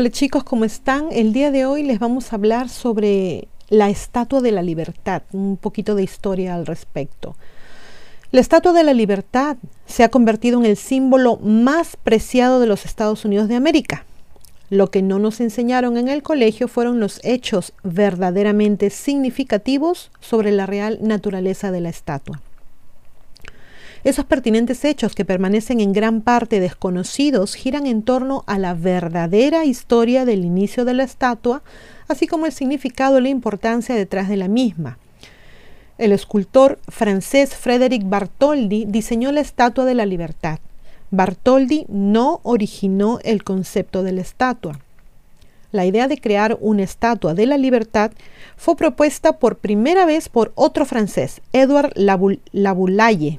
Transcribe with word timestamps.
Hola 0.00 0.08
chicos, 0.08 0.44
¿cómo 0.44 0.64
están? 0.64 1.08
El 1.12 1.34
día 1.34 1.50
de 1.50 1.66
hoy 1.66 1.82
les 1.82 1.98
vamos 1.98 2.32
a 2.32 2.36
hablar 2.36 2.70
sobre 2.70 3.48
la 3.68 3.90
Estatua 3.90 4.40
de 4.40 4.50
la 4.50 4.62
Libertad, 4.62 5.20
un 5.30 5.58
poquito 5.58 5.94
de 5.94 6.02
historia 6.02 6.54
al 6.54 6.64
respecto. 6.64 7.36
La 8.30 8.40
Estatua 8.40 8.72
de 8.72 8.82
la 8.82 8.94
Libertad 8.94 9.58
se 9.84 10.02
ha 10.02 10.08
convertido 10.08 10.58
en 10.58 10.64
el 10.64 10.78
símbolo 10.78 11.36
más 11.36 11.98
preciado 12.02 12.60
de 12.60 12.66
los 12.66 12.86
Estados 12.86 13.26
Unidos 13.26 13.48
de 13.48 13.56
América. 13.56 14.06
Lo 14.70 14.90
que 14.90 15.02
no 15.02 15.18
nos 15.18 15.38
enseñaron 15.38 15.98
en 15.98 16.08
el 16.08 16.22
colegio 16.22 16.66
fueron 16.66 16.98
los 16.98 17.20
hechos 17.22 17.74
verdaderamente 17.82 18.88
significativos 18.88 20.10
sobre 20.18 20.50
la 20.50 20.64
real 20.64 20.98
naturaleza 21.02 21.70
de 21.72 21.82
la 21.82 21.90
estatua. 21.90 22.40
Esos 24.02 24.24
pertinentes 24.24 24.84
hechos 24.86 25.14
que 25.14 25.26
permanecen 25.26 25.78
en 25.80 25.92
gran 25.92 26.22
parte 26.22 26.58
desconocidos 26.58 27.54
giran 27.54 27.86
en 27.86 28.02
torno 28.02 28.44
a 28.46 28.58
la 28.58 28.72
verdadera 28.72 29.66
historia 29.66 30.24
del 30.24 30.44
inicio 30.44 30.86
de 30.86 30.94
la 30.94 31.02
estatua, 31.02 31.62
así 32.08 32.26
como 32.26 32.46
el 32.46 32.52
significado 32.52 33.18
y 33.18 33.22
la 33.22 33.28
importancia 33.28 33.94
detrás 33.94 34.28
de 34.30 34.38
la 34.38 34.48
misma. 34.48 34.98
El 35.98 36.12
escultor 36.12 36.78
francés 36.88 37.54
Frédéric 37.54 38.08
Bartholdi 38.08 38.86
diseñó 38.86 39.32
la 39.32 39.42
Estatua 39.42 39.84
de 39.84 39.94
la 39.94 40.06
Libertad. 40.06 40.58
Bartholdi 41.10 41.84
no 41.88 42.40
originó 42.42 43.18
el 43.22 43.44
concepto 43.44 44.02
de 44.02 44.12
la 44.12 44.22
estatua. 44.22 44.80
La 45.72 45.84
idea 45.84 46.08
de 46.08 46.18
crear 46.18 46.56
una 46.62 46.84
estatua 46.84 47.34
de 47.34 47.44
la 47.44 47.58
libertad 47.58 48.12
fue 48.56 48.76
propuesta 48.76 49.38
por 49.38 49.56
primera 49.56 50.06
vez 50.06 50.30
por 50.30 50.52
otro 50.54 50.86
francés, 50.86 51.42
Edouard 51.52 51.92
Laboulaye, 51.96 53.38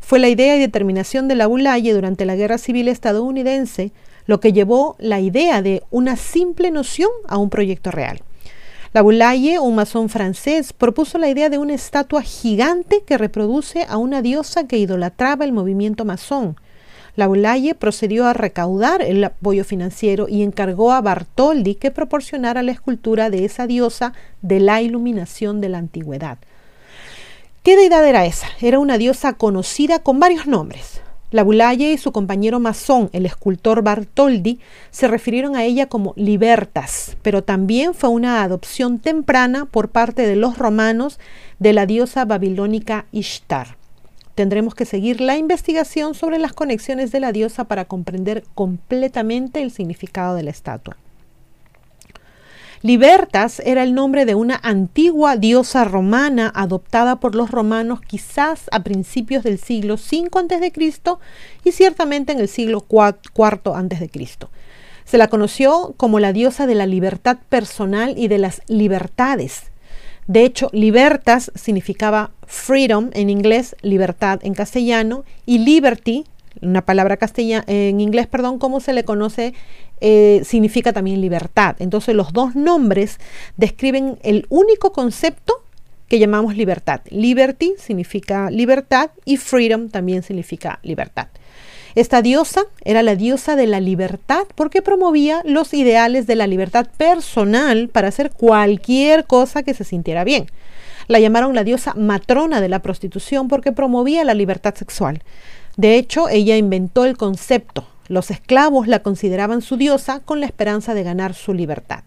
fue 0.00 0.18
la 0.18 0.28
idea 0.28 0.56
y 0.56 0.58
determinación 0.58 1.28
de 1.28 1.36
la 1.36 1.46
Bulaye 1.46 1.92
durante 1.92 2.24
la 2.24 2.36
Guerra 2.36 2.58
Civil 2.58 2.88
estadounidense 2.88 3.92
lo 4.26 4.40
que 4.40 4.52
llevó 4.52 4.96
la 4.98 5.20
idea 5.20 5.62
de 5.62 5.82
una 5.90 6.16
simple 6.16 6.70
noción 6.70 7.10
a 7.28 7.36
un 7.36 7.50
proyecto 7.50 7.90
real. 7.90 8.22
La 8.92 9.02
Bulaye, 9.02 9.58
un 9.60 9.76
masón 9.76 10.08
francés, 10.08 10.72
propuso 10.72 11.18
la 11.18 11.28
idea 11.28 11.48
de 11.48 11.58
una 11.58 11.74
estatua 11.74 12.22
gigante 12.22 13.02
que 13.06 13.18
reproduce 13.18 13.86
a 13.88 13.98
una 13.98 14.20
diosa 14.20 14.66
que 14.66 14.78
idolatraba 14.78 15.44
el 15.44 15.52
movimiento 15.52 16.04
masón. 16.04 16.56
La 17.16 17.26
Bulaye 17.26 17.74
procedió 17.74 18.26
a 18.26 18.32
recaudar 18.32 19.02
el 19.02 19.22
apoyo 19.22 19.64
financiero 19.64 20.28
y 20.28 20.42
encargó 20.42 20.92
a 20.92 21.00
Bartoldi 21.00 21.74
que 21.74 21.90
proporcionara 21.90 22.62
la 22.62 22.72
escultura 22.72 23.30
de 23.30 23.44
esa 23.44 23.66
diosa 23.66 24.12
de 24.42 24.60
la 24.60 24.80
iluminación 24.80 25.60
de 25.60 25.68
la 25.68 25.78
antigüedad. 25.78 26.38
¿Qué 27.62 27.76
deidad 27.76 28.08
era 28.08 28.24
esa? 28.24 28.46
Era 28.62 28.78
una 28.78 28.96
diosa 28.96 29.34
conocida 29.34 29.98
con 29.98 30.18
varios 30.18 30.46
nombres. 30.46 31.02
La 31.30 31.42
Bulaye 31.44 31.92
y 31.92 31.98
su 31.98 32.10
compañero 32.10 32.58
masón, 32.58 33.10
el 33.12 33.26
escultor 33.26 33.82
Bartoldi, 33.82 34.60
se 34.90 35.08
refirieron 35.08 35.54
a 35.56 35.64
ella 35.64 35.86
como 35.86 36.14
Libertas, 36.16 37.18
pero 37.20 37.44
también 37.44 37.92
fue 37.92 38.08
una 38.08 38.42
adopción 38.42 38.98
temprana 38.98 39.66
por 39.66 39.90
parte 39.90 40.26
de 40.26 40.36
los 40.36 40.56
romanos 40.56 41.20
de 41.58 41.74
la 41.74 41.84
diosa 41.84 42.24
babilónica 42.24 43.04
Ishtar. 43.12 43.76
Tendremos 44.34 44.74
que 44.74 44.86
seguir 44.86 45.20
la 45.20 45.36
investigación 45.36 46.14
sobre 46.14 46.38
las 46.38 46.54
conexiones 46.54 47.12
de 47.12 47.20
la 47.20 47.30
diosa 47.30 47.64
para 47.64 47.84
comprender 47.84 48.42
completamente 48.54 49.60
el 49.60 49.70
significado 49.70 50.34
de 50.34 50.44
la 50.44 50.50
estatua. 50.50 50.96
Libertas 52.82 53.60
era 53.66 53.82
el 53.82 53.92
nombre 53.92 54.24
de 54.24 54.34
una 54.34 54.58
antigua 54.62 55.36
diosa 55.36 55.84
romana 55.84 56.50
adoptada 56.54 57.20
por 57.20 57.34
los 57.34 57.50
romanos 57.50 58.00
quizás 58.00 58.70
a 58.72 58.82
principios 58.82 59.44
del 59.44 59.58
siglo 59.58 59.96
V 59.96 60.30
a.C. 60.32 61.18
y 61.62 61.72
ciertamente 61.72 62.32
en 62.32 62.40
el 62.40 62.48
siglo 62.48 62.86
IV 62.88 63.74
a.C. 63.74 64.10
Se 65.04 65.18
la 65.18 65.28
conoció 65.28 65.92
como 65.98 66.20
la 66.20 66.32
diosa 66.32 66.66
de 66.66 66.74
la 66.74 66.86
libertad 66.86 67.36
personal 67.50 68.14
y 68.16 68.28
de 68.28 68.38
las 68.38 68.62
libertades. 68.66 69.64
De 70.26 70.44
hecho, 70.44 70.70
libertas 70.72 71.52
significaba 71.54 72.30
freedom 72.46 73.10
en 73.12 73.28
inglés, 73.28 73.76
libertad 73.82 74.40
en 74.42 74.54
castellano, 74.54 75.24
y 75.44 75.58
liberty, 75.58 76.24
una 76.62 76.84
palabra 76.84 77.16
castellana, 77.16 77.64
en 77.66 78.00
inglés, 78.00 78.26
perdón, 78.26 78.58
como 78.58 78.80
se 78.80 78.92
le 78.92 79.04
conoce 79.04 79.54
eh, 80.00 80.40
significa 80.44 80.92
también 80.92 81.20
libertad. 81.20 81.76
Entonces 81.78 82.14
los 82.14 82.32
dos 82.32 82.54
nombres 82.54 83.18
describen 83.56 84.18
el 84.22 84.46
único 84.48 84.92
concepto 84.92 85.62
que 86.08 86.18
llamamos 86.18 86.56
libertad. 86.56 87.02
Liberty 87.10 87.74
significa 87.78 88.50
libertad 88.50 89.10
y 89.24 89.36
freedom 89.36 89.90
también 89.90 90.22
significa 90.22 90.80
libertad. 90.82 91.28
Esta 91.94 92.22
diosa 92.22 92.62
era 92.84 93.02
la 93.02 93.16
diosa 93.16 93.56
de 93.56 93.66
la 93.66 93.80
libertad 93.80 94.44
porque 94.54 94.80
promovía 94.82 95.42
los 95.44 95.74
ideales 95.74 96.26
de 96.26 96.36
la 96.36 96.46
libertad 96.46 96.86
personal 96.96 97.88
para 97.88 98.08
hacer 98.08 98.30
cualquier 98.30 99.26
cosa 99.26 99.62
que 99.62 99.74
se 99.74 99.84
sintiera 99.84 100.24
bien. 100.24 100.46
La 101.08 101.18
llamaron 101.18 101.54
la 101.54 101.64
diosa 101.64 101.94
matrona 101.94 102.60
de 102.60 102.68
la 102.68 102.82
prostitución 102.82 103.48
porque 103.48 103.72
promovía 103.72 104.24
la 104.24 104.34
libertad 104.34 104.74
sexual. 104.74 105.22
De 105.80 105.96
hecho, 105.96 106.28
ella 106.28 106.58
inventó 106.58 107.06
el 107.06 107.16
concepto 107.16 107.86
los 108.10 108.32
esclavos 108.32 108.88
la 108.88 109.04
consideraban 109.04 109.62
su 109.62 109.76
diosa 109.76 110.18
con 110.18 110.40
la 110.40 110.46
esperanza 110.46 110.94
de 110.94 111.04
ganar 111.04 111.32
su 111.32 111.54
libertad. 111.54 112.02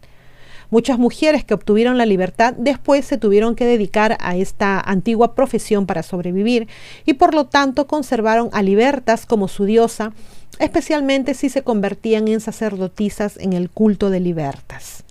Muchas 0.70 1.00
mujeres 1.00 1.46
que 1.46 1.54
obtuvieron 1.54 1.98
la 1.98 2.06
libertad 2.06 2.54
después 2.58 3.06
se 3.06 3.18
tuvieron 3.18 3.56
que 3.56 3.64
dedicar 3.64 4.18
a 4.20 4.36
esta 4.36 4.82
antigua 4.82 5.34
profesión 5.34 5.86
para 5.86 6.04
sobrevivir 6.04 6.68
y 7.06 7.14
por 7.14 7.34
lo 7.34 7.46
tanto 7.46 7.88
conservaron 7.88 8.50
a 8.52 8.62
Libertas 8.62 9.26
como 9.26 9.48
su 9.48 9.64
diosa, 9.64 10.12
especialmente 10.60 11.36
si 11.36 11.48
se 11.48 11.62
convertían 11.62 12.28
en 12.28 12.42
sacerdotisas 12.42 13.38
en 13.38 13.54
el 13.54 13.70
culto 13.70 14.10
de 14.10 14.20
Libertas. 14.20 15.06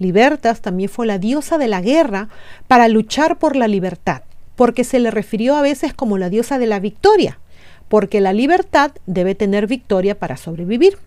Libertas 0.00 0.62
también 0.62 0.90
fue 0.90 1.06
la 1.06 1.18
diosa 1.18 1.58
de 1.58 1.68
la 1.68 1.80
guerra 1.80 2.28
para 2.66 2.88
luchar 2.88 3.38
por 3.38 3.54
la 3.54 3.68
libertad, 3.68 4.22
porque 4.56 4.82
se 4.82 4.98
le 4.98 5.12
refirió 5.12 5.54
a 5.54 5.62
veces 5.62 5.94
como 5.94 6.18
la 6.18 6.28
diosa 6.28 6.58
de 6.58 6.66
la 6.66 6.80
victoria, 6.80 7.38
porque 7.88 8.20
la 8.20 8.32
libertad 8.32 8.92
debe 9.06 9.34
tener 9.34 9.66
victoria 9.66 10.18
para 10.18 10.36
sobrevivir. 10.36 10.98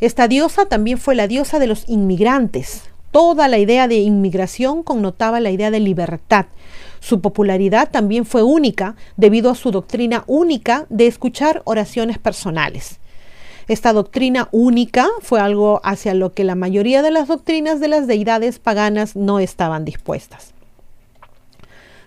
Esta 0.00 0.28
diosa 0.28 0.66
también 0.66 0.98
fue 0.98 1.14
la 1.14 1.28
diosa 1.28 1.58
de 1.58 1.66
los 1.66 1.88
inmigrantes. 1.88 2.82
Toda 3.10 3.46
la 3.48 3.58
idea 3.58 3.86
de 3.86 3.96
inmigración 3.96 4.82
connotaba 4.82 5.40
la 5.40 5.50
idea 5.50 5.70
de 5.70 5.80
libertad. 5.80 6.46
Su 7.00 7.20
popularidad 7.20 7.90
también 7.90 8.24
fue 8.24 8.42
única 8.42 8.96
debido 9.16 9.50
a 9.50 9.54
su 9.54 9.70
doctrina 9.70 10.24
única 10.26 10.86
de 10.88 11.06
escuchar 11.06 11.62
oraciones 11.64 12.18
personales. 12.18 12.98
Esta 13.68 13.92
doctrina 13.92 14.48
única 14.52 15.08
fue 15.20 15.40
algo 15.40 15.80
hacia 15.84 16.12
lo 16.12 16.34
que 16.34 16.44
la 16.44 16.54
mayoría 16.54 17.02
de 17.02 17.10
las 17.10 17.28
doctrinas 17.28 17.80
de 17.80 17.88
las 17.88 18.06
deidades 18.06 18.58
paganas 18.58 19.16
no 19.16 19.38
estaban 19.38 19.84
dispuestas. 19.84 20.52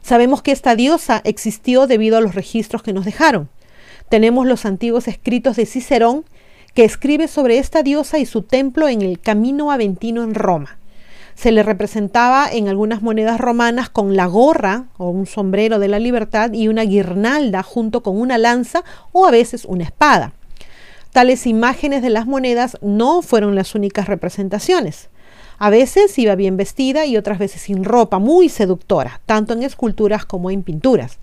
Sabemos 0.01 0.41
que 0.41 0.51
esta 0.51 0.75
diosa 0.75 1.21
existió 1.23 1.87
debido 1.87 2.17
a 2.17 2.21
los 2.21 2.35
registros 2.35 2.83
que 2.83 2.93
nos 2.93 3.05
dejaron. 3.05 3.49
Tenemos 4.09 4.47
los 4.47 4.65
antiguos 4.65 5.07
escritos 5.07 5.57
de 5.57 5.65
Cicerón, 5.65 6.23
que 6.73 6.85
escribe 6.85 7.27
sobre 7.27 7.57
esta 7.57 7.83
diosa 7.83 8.19
y 8.19 8.25
su 8.25 8.41
templo 8.41 8.87
en 8.87 9.01
el 9.01 9.19
Camino 9.19 9.71
Aventino 9.71 10.23
en 10.23 10.33
Roma. 10.33 10.77
Se 11.35 11.51
le 11.51 11.61
representaba 11.61 12.47
en 12.51 12.67
algunas 12.67 13.01
monedas 13.01 13.39
romanas 13.39 13.89
con 13.89 14.15
la 14.15 14.25
gorra 14.25 14.85
o 14.97 15.09
un 15.09 15.25
sombrero 15.25 15.77
de 15.77 15.87
la 15.87 15.99
libertad 15.99 16.53
y 16.53 16.67
una 16.67 16.83
guirnalda 16.83 17.63
junto 17.63 18.01
con 18.01 18.19
una 18.19 18.37
lanza 18.37 18.83
o 19.11 19.25
a 19.25 19.31
veces 19.31 19.65
una 19.65 19.83
espada. 19.83 20.33
Tales 21.11 21.45
imágenes 21.45 22.01
de 22.01 22.09
las 22.09 22.27
monedas 22.27 22.77
no 22.81 23.21
fueron 23.21 23.55
las 23.55 23.75
únicas 23.75 24.07
representaciones. 24.07 25.09
A 25.59 25.69
veces 25.69 26.17
iba 26.17 26.35
bien 26.35 26.55
vestida 26.55 27.05
y 27.05 27.17
otras 27.17 27.39
veces 27.39 27.61
sin 27.63 27.83
ropa, 27.83 28.19
muy 28.19 28.47
seductora, 28.47 29.19
tanto 29.25 29.53
en 29.53 29.63
esculturas 29.63 30.25
como 30.25 30.49
en 30.49 30.63
pinturas. 30.63 31.19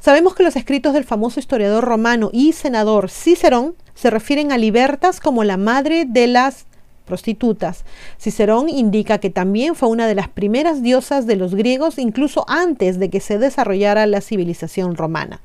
Sabemos 0.00 0.34
que 0.34 0.44
los 0.44 0.56
escritos 0.56 0.94
del 0.94 1.04
famoso 1.04 1.40
historiador 1.40 1.84
romano 1.84 2.30
y 2.32 2.52
senador 2.52 3.10
Cicerón 3.10 3.74
se 3.94 4.10
refieren 4.10 4.52
a 4.52 4.58
Libertas 4.58 5.20
como 5.20 5.42
la 5.42 5.56
madre 5.56 6.04
de 6.06 6.28
las 6.28 6.66
prostitutas. 7.04 7.84
Cicerón 8.20 8.68
indica 8.68 9.18
que 9.18 9.30
también 9.30 9.74
fue 9.74 9.88
una 9.88 10.06
de 10.06 10.14
las 10.14 10.28
primeras 10.28 10.82
diosas 10.82 11.26
de 11.26 11.36
los 11.36 11.54
griegos 11.54 11.98
incluso 11.98 12.44
antes 12.48 13.00
de 13.00 13.10
que 13.10 13.20
se 13.20 13.38
desarrollara 13.38 14.06
la 14.06 14.20
civilización 14.20 14.94
romana. 14.94 15.40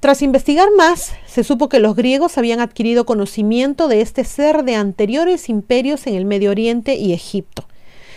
Tras 0.00 0.22
investigar 0.22 0.68
más, 0.76 1.14
se 1.26 1.44
supo 1.44 1.68
que 1.68 1.80
los 1.80 1.96
griegos 1.96 2.36
habían 2.38 2.60
adquirido 2.60 3.06
conocimiento 3.06 3.88
de 3.88 4.00
este 4.00 4.24
ser 4.24 4.64
de 4.64 4.74
anteriores 4.74 5.48
imperios 5.48 6.06
en 6.06 6.14
el 6.14 6.24
Medio 6.24 6.50
Oriente 6.50 6.96
y 6.96 7.12
Egipto. 7.12 7.66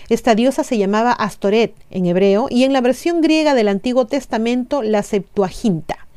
Esta 0.09 0.33
diosa 0.33 0.63
se 0.63 0.79
llamaba 0.79 1.11
Astoret 1.11 1.75
en 1.91 2.07
hebreo 2.07 2.47
y 2.49 2.63
en 2.63 2.73
la 2.73 2.81
versión 2.81 3.21
griega 3.21 3.53
del 3.53 3.67
Antiguo 3.67 4.07
Testamento 4.07 4.81
la 4.81 5.03
Septuaginta. 5.03 6.07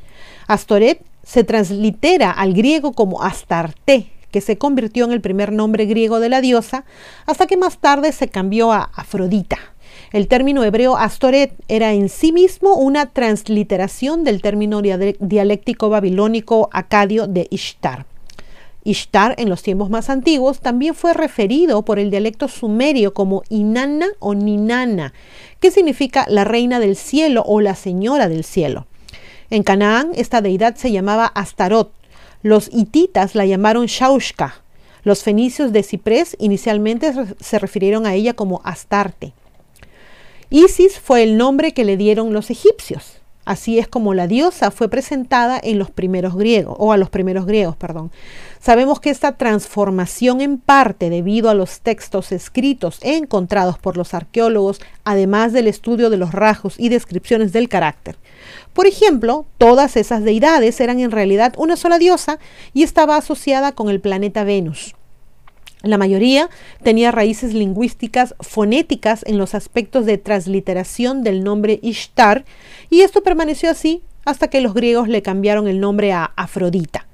Astoret 0.47 0.99
se 1.23 1.43
translitera 1.43 2.31
al 2.31 2.53
griego 2.53 2.93
como 2.93 3.21
Astarte, 3.21 4.07
que 4.31 4.41
se 4.41 4.57
convirtió 4.57 5.05
en 5.05 5.11
el 5.11 5.21
primer 5.21 5.51
nombre 5.51 5.85
griego 5.85 6.19
de 6.19 6.29
la 6.29 6.41
diosa, 6.41 6.85
hasta 7.27 7.45
que 7.45 7.55
más 7.55 7.77
tarde 7.77 8.11
se 8.11 8.29
cambió 8.29 8.71
a 8.71 8.89
Afrodita. 8.95 9.59
El 10.11 10.27
término 10.27 10.63
hebreo 10.63 10.97
Astoret 10.97 11.53
era 11.67 11.93
en 11.93 12.09
sí 12.09 12.31
mismo 12.31 12.75
una 12.75 13.05
transliteración 13.11 14.23
del 14.23 14.41
término 14.41 14.81
dialéctico 14.81 15.89
babilónico 15.89 16.67
acadio 16.71 17.27
de 17.27 17.47
Ishtar. 17.51 18.07
Ishtar 18.83 19.35
en 19.37 19.49
los 19.49 19.61
tiempos 19.61 19.89
más 19.89 20.09
antiguos 20.09 20.59
también 20.59 20.93
fue 20.93 21.13
referido 21.13 21.83
por 21.83 21.99
el 21.99 22.11
dialecto 22.11 22.47
sumerio 22.47 23.13
como 23.13 23.43
Inanna 23.49 24.07
o 24.19 24.35
Ninana, 24.35 25.13
que 25.59 25.71
significa 25.71 26.25
la 26.27 26.43
reina 26.43 26.79
del 26.79 26.95
cielo 26.95 27.43
o 27.45 27.61
la 27.61 27.75
señora 27.75 28.27
del 28.27 28.43
cielo. 28.43 28.87
En 29.49 29.63
Canaán 29.63 30.11
esta 30.15 30.41
deidad 30.41 30.75
se 30.75 30.91
llamaba 30.91 31.27
Astarot. 31.27 31.93
Los 32.41 32.69
hititas 32.73 33.35
la 33.35 33.45
llamaron 33.45 33.85
Shaushka. 33.85 34.61
Los 35.03 35.23
fenicios 35.23 35.71
de 35.71 35.83
Ciprés 35.83 36.35
inicialmente 36.39 37.13
se 37.39 37.59
refirieron 37.59 38.05
a 38.05 38.15
ella 38.15 38.33
como 38.33 38.61
Astarte. 38.63 39.33
Isis 40.49 40.99
fue 40.99 41.23
el 41.23 41.37
nombre 41.37 41.73
que 41.73 41.85
le 41.85 41.97
dieron 41.97 42.33
los 42.33 42.49
egipcios. 42.49 43.19
Así 43.45 43.77
es 43.77 43.87
como 43.87 44.13
la 44.13 44.27
diosa 44.27 44.71
fue 44.71 44.87
presentada 44.87 45.59
en 45.61 45.77
los 45.77 45.91
primeros 45.91 46.35
griegos, 46.35 46.75
o 46.79 46.93
a 46.93 46.97
los 46.97 47.09
primeros 47.09 47.45
griegos, 47.45 47.75
perdón. 47.75 48.11
Sabemos 48.63 49.01
que 49.01 49.09
esta 49.09 49.33
transformación 49.33 50.39
en 50.39 50.57
parte 50.57 51.09
debido 51.09 51.49
a 51.49 51.53
los 51.53 51.81
textos 51.81 52.31
escritos 52.31 52.97
encontrados 53.01 53.77
por 53.77 53.97
los 53.97 54.13
arqueólogos, 54.13 54.79
además 55.03 55.51
del 55.51 55.67
estudio 55.67 56.09
de 56.09 56.15
los 56.15 56.31
rasgos 56.31 56.75
y 56.79 56.87
descripciones 56.87 57.51
del 57.51 57.67
carácter. 57.67 58.15
Por 58.71 58.87
ejemplo, 58.87 59.45
todas 59.57 59.97
esas 59.97 60.23
deidades 60.23 60.79
eran 60.79 61.01
en 61.01 61.11
realidad 61.11 61.53
una 61.57 61.75
sola 61.75 61.99
diosa 61.99 62.39
y 62.73 62.83
estaba 62.83 63.17
asociada 63.17 63.73
con 63.73 63.89
el 63.89 63.99
planeta 63.99 64.45
Venus. 64.45 64.95
La 65.81 65.97
mayoría 65.97 66.49
tenía 66.83 67.11
raíces 67.11 67.53
lingüísticas 67.53 68.33
fonéticas 68.39 69.23
en 69.27 69.37
los 69.37 69.55
aspectos 69.55 70.05
de 70.05 70.17
transliteración 70.17 71.21
del 71.21 71.43
nombre 71.43 71.79
Ishtar, 71.81 72.45
y 72.89 73.01
esto 73.01 73.23
permaneció 73.23 73.69
así 73.69 74.03
hasta 74.23 74.47
que 74.47 74.61
los 74.61 74.73
griegos 74.73 75.09
le 75.09 75.21
cambiaron 75.21 75.67
el 75.67 75.81
nombre 75.81 76.13
a 76.13 76.31
Afrodita. 76.37 77.07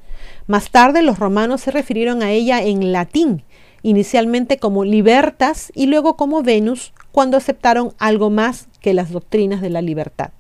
Más 0.50 0.72
tarde 0.72 1.04
los 1.04 1.20
romanos 1.20 1.62
se 1.62 1.70
refirieron 1.70 2.24
a 2.24 2.32
ella 2.32 2.64
en 2.64 2.92
latín, 2.92 3.44
inicialmente 3.84 4.58
como 4.58 4.84
Libertas 4.84 5.72
y 5.76 5.86
luego 5.86 6.16
como 6.16 6.42
Venus, 6.42 6.92
cuando 7.12 7.38
aceptaron 7.38 7.94
algo 8.00 8.32
más 8.32 8.68
que 8.82 8.96
las 8.96 9.12
doctrinas 9.12 9.62
de 9.62 9.70
la 9.70 9.84
libertad. 9.84 10.32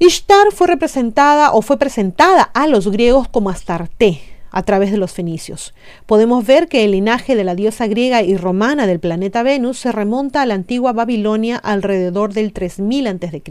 Ishtar 0.00 0.50
fue 0.50 0.66
representada 0.66 1.52
o 1.52 1.62
fue 1.62 1.78
presentada 1.78 2.42
a 2.42 2.66
los 2.66 2.88
griegos 2.90 3.28
como 3.28 3.48
Astarte, 3.48 4.20
a 4.50 4.64
través 4.64 4.90
de 4.90 4.96
los 4.96 5.12
fenicios. 5.12 5.72
Podemos 6.06 6.44
ver 6.44 6.66
que 6.66 6.84
el 6.84 6.90
linaje 6.90 7.36
de 7.36 7.44
la 7.44 7.54
diosa 7.54 7.86
griega 7.86 8.22
y 8.22 8.36
romana 8.36 8.88
del 8.88 8.98
planeta 8.98 9.44
Venus 9.44 9.78
se 9.78 9.92
remonta 9.92 10.42
a 10.42 10.46
la 10.46 10.54
antigua 10.54 10.92
Babilonia 10.92 11.58
alrededor 11.58 12.32
del 12.32 12.52
3000 12.52 13.06
a.C. 13.06 13.42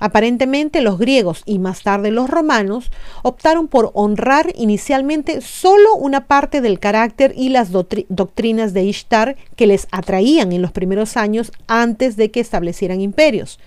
Aparentemente 0.00 0.80
los 0.80 0.98
griegos 0.98 1.42
y 1.44 1.58
más 1.58 1.82
tarde 1.82 2.10
los 2.10 2.30
romanos 2.30 2.90
optaron 3.22 3.68
por 3.68 3.90
honrar 3.92 4.50
inicialmente 4.56 5.42
solo 5.42 5.94
una 5.94 6.26
parte 6.26 6.62
del 6.62 6.80
carácter 6.80 7.34
y 7.36 7.50
las 7.50 7.70
doctrinas 7.70 8.72
de 8.72 8.84
Ishtar 8.84 9.36
que 9.56 9.66
les 9.66 9.86
atraían 9.92 10.52
en 10.52 10.62
los 10.62 10.72
primeros 10.72 11.18
años 11.18 11.52
antes 11.66 12.16
de 12.16 12.30
que 12.30 12.40
establecieran 12.40 13.02
imperios. 13.02 13.60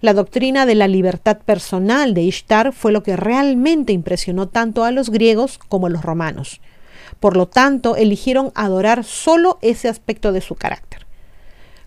La 0.00 0.14
doctrina 0.14 0.64
de 0.64 0.74
la 0.74 0.88
libertad 0.88 1.38
personal 1.38 2.14
de 2.14 2.22
Ishtar 2.22 2.72
fue 2.72 2.90
lo 2.90 3.02
que 3.02 3.16
realmente 3.16 3.92
impresionó 3.92 4.48
tanto 4.48 4.82
a 4.84 4.90
los 4.90 5.10
griegos 5.10 5.58
como 5.58 5.88
a 5.88 5.90
los 5.90 6.02
romanos. 6.02 6.60
Por 7.20 7.36
lo 7.36 7.48
tanto, 7.48 7.96
eligieron 7.96 8.50
adorar 8.54 9.04
solo 9.04 9.58
ese 9.60 9.88
aspecto 9.88 10.32
de 10.32 10.40
su 10.40 10.54
carácter. 10.54 11.05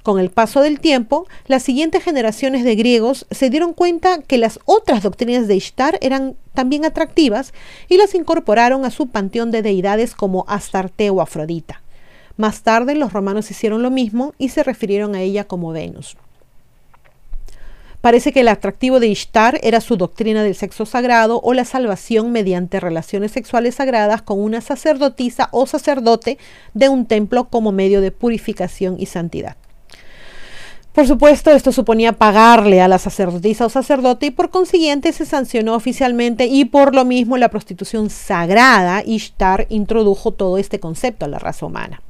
Con 0.10 0.20
el 0.20 0.32
paso 0.32 0.62
del 0.62 0.80
tiempo, 0.80 1.28
las 1.46 1.62
siguientes 1.62 2.04
generaciones 2.04 2.64
de 2.64 2.74
griegos 2.74 3.28
se 3.30 3.52
dieron 3.52 3.74
cuenta 3.74 4.24
que 4.24 4.40
las 4.40 4.60
otras 4.66 5.04
doctrinas 5.04 5.48
de 5.48 5.56
Ishtar 5.56 6.00
eran 6.02 6.36
también 6.56 6.84
atractivas 6.84 7.54
y 7.90 7.98
las 7.98 8.16
incorporaron 8.16 8.86
a 8.86 8.90
su 8.90 9.10
panteón 9.10 9.52
de 9.52 9.62
deidades 9.62 10.16
como 10.16 10.46
Astarte 10.48 11.12
o 11.12 11.22
Afrodita. 11.22 11.84
Más 12.38 12.64
tarde 12.64 12.96
los 12.96 13.14
romanos 13.14 13.52
hicieron 13.52 13.84
lo 13.84 13.92
mismo 13.92 14.34
y 14.40 14.50
se 14.50 14.64
refirieron 14.64 15.14
a 15.14 15.22
ella 15.22 15.44
como 15.44 15.74
Venus. 15.74 16.18
Parece 18.02 18.32
que 18.32 18.40
el 18.40 18.48
atractivo 18.48 19.00
de 19.00 19.10
Ishtar 19.10 19.60
era 19.62 19.80
su 19.80 19.96
doctrina 19.96 20.42
del 20.42 20.56
sexo 20.56 20.88
sagrado 20.88 21.40
o 21.44 21.54
la 21.54 21.66
salvación 21.66 22.32
mediante 22.32 22.80
relaciones 22.80 23.32
sexuales 23.32 23.76
sagradas 23.76 24.24
con 24.24 24.40
una 24.40 24.62
sacerdotisa 24.62 25.50
o 25.52 25.68
sacerdote 25.68 26.40
de 26.74 26.90
un 26.90 27.06
templo 27.06 27.50
como 27.50 27.72
medio 27.72 28.02
de 28.02 28.10
purificación 28.10 28.96
y 29.00 29.06
santidad. 29.06 29.56
Por 30.94 31.06
supuesto, 31.08 31.52
esto 31.52 31.72
suponía 31.72 32.14
pagarle 32.14 32.82
a 32.82 32.88
la 32.88 32.98
sacerdotisa 32.98 33.66
o 33.66 33.70
sacerdote 33.70 34.26
y 34.26 34.32
por 34.32 34.50
consiguiente 34.50 35.14
se 35.14 35.26
sancionó 35.26 35.76
oficialmente 35.76 36.48
y 36.48 36.66
por 36.66 36.96
lo 36.96 37.06
mismo 37.06 37.38
la 37.38 37.50
prostitución 37.50 38.10
sagrada, 38.10 39.04
Ishtar 39.06 39.68
introdujo 39.70 40.32
todo 40.32 40.58
este 40.58 40.80
concepto 40.80 41.26
a 41.26 41.30
la 41.30 41.38
raza 41.38 41.68
humana. 41.68 42.02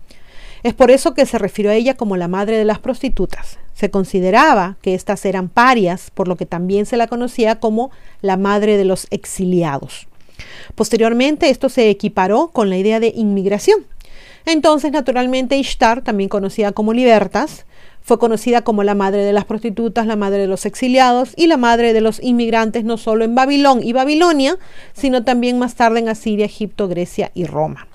Es 0.63 0.73
por 0.73 0.91
eso 0.91 1.13
que 1.13 1.25
se 1.25 1.37
refirió 1.37 1.71
a 1.71 1.75
ella 1.75 1.95
como 1.95 2.17
la 2.17 2.27
madre 2.27 2.57
de 2.57 2.65
las 2.65 2.79
prostitutas. 2.79 3.59
Se 3.73 3.91
consideraba 3.91 4.77
que 4.81 4.93
éstas 4.93 5.23
eran 5.25 5.49
parias, 5.49 6.11
por 6.13 6.27
lo 6.27 6.35
que 6.35 6.45
también 6.45 6.85
se 6.85 6.97
la 6.97 7.07
conocía 7.07 7.59
como 7.59 7.91
la 8.21 8.37
madre 8.37 8.77
de 8.77 8.85
los 8.85 9.07
exiliados. 9.09 10.07
Posteriormente 10.75 11.49
esto 11.49 11.69
se 11.69 11.89
equiparó 11.89 12.49
con 12.49 12.69
la 12.69 12.77
idea 12.77 12.99
de 12.99 13.13
inmigración. 13.15 13.85
Entonces, 14.45 14.91
naturalmente, 14.91 15.57
Ishtar, 15.57 16.01
también 16.01 16.29
conocida 16.29 16.71
como 16.71 16.93
Libertas, 16.93 17.65
fue 18.09 18.17
conocida 18.17 18.63
como 18.63 18.81
la 18.81 18.95
madre 18.95 19.23
de 19.23 19.33
las 19.33 19.45
prostitutas, 19.45 20.07
la 20.07 20.15
madre 20.15 20.39
de 20.39 20.47
los 20.47 20.65
exiliados 20.65 21.33
y 21.37 21.45
la 21.45 21.57
madre 21.57 21.93
de 21.93 22.01
los 22.01 22.19
inmigrantes 22.23 22.83
no 22.83 22.97
solo 22.97 23.23
en 23.23 23.35
Babilón 23.35 23.83
y 23.83 23.93
Babilonia, 23.93 24.57
sino 24.93 25.23
también 25.23 25.59
más 25.59 25.75
tarde 25.75 25.99
en 25.99 26.09
Asiria, 26.09 26.47
Egipto, 26.47 26.87
Grecia 26.87 27.29
y 27.35 27.45
Roma. 27.45 27.87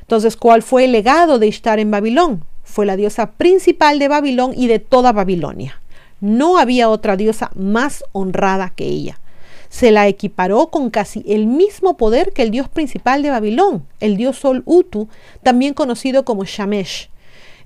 Entonces, 0.00 0.36
¿cuál 0.36 0.62
fue 0.62 0.86
el 0.86 0.90
legado 0.90 1.38
de 1.38 1.46
Ishtar 1.46 1.78
en 1.78 1.92
Babilón? 1.92 2.42
fue 2.64 2.84
la 2.84 2.96
diosa 2.96 3.30
principal 3.30 4.00
de 4.00 4.08
Babilón 4.08 4.54
y 4.56 4.66
de 4.66 4.80
toda 4.80 5.12
Babilonia. 5.12 5.80
No 6.20 6.58
había 6.58 6.88
otra 6.90 7.16
diosa 7.16 7.52
más 7.54 8.02
honrada 8.10 8.70
que 8.74 8.86
ella. 8.86 9.20
Se 9.68 9.92
la 9.92 10.08
equiparó 10.08 10.66
con 10.66 10.90
casi 10.90 11.22
el 11.28 11.46
mismo 11.46 11.96
poder 11.96 12.32
que 12.32 12.42
el 12.42 12.50
dios 12.50 12.68
principal 12.68 13.22
de 13.22 13.30
Babilón, 13.30 13.86
el 14.00 14.16
dios 14.16 14.36
Sol 14.36 14.64
Utu, 14.66 15.08
también 15.44 15.74
conocido 15.74 16.24
como 16.24 16.44
Shamesh. 16.44 17.08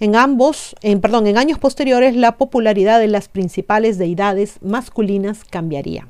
En 0.02 0.16
ambos, 0.16 0.74
perdón, 1.00 1.28
en 1.28 1.38
años 1.38 1.60
posteriores, 1.60 2.16
la 2.16 2.36
popularidad 2.36 2.98
de 2.98 3.06
las 3.06 3.28
principales 3.28 3.98
deidades 3.98 4.56
masculinas 4.60 5.44
cambiaría. 5.44 6.08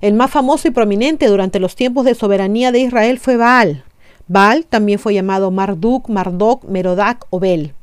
El 0.00 0.14
más 0.14 0.30
famoso 0.30 0.66
y 0.66 0.70
prominente 0.70 1.26
durante 1.26 1.60
los 1.60 1.76
tiempos 1.76 2.06
de 2.06 2.14
soberanía 2.14 2.72
de 2.72 2.80
Israel 2.80 3.18
fue 3.18 3.36
Baal, 3.36 3.84
Baal 4.28 4.64
también 4.64 4.98
fue 4.98 5.12
llamado 5.12 5.50
Marduk, 5.50 6.08
Mardok, 6.08 6.64
Merodak 6.64 7.26
o 7.28 7.38
Bel. 7.38 7.74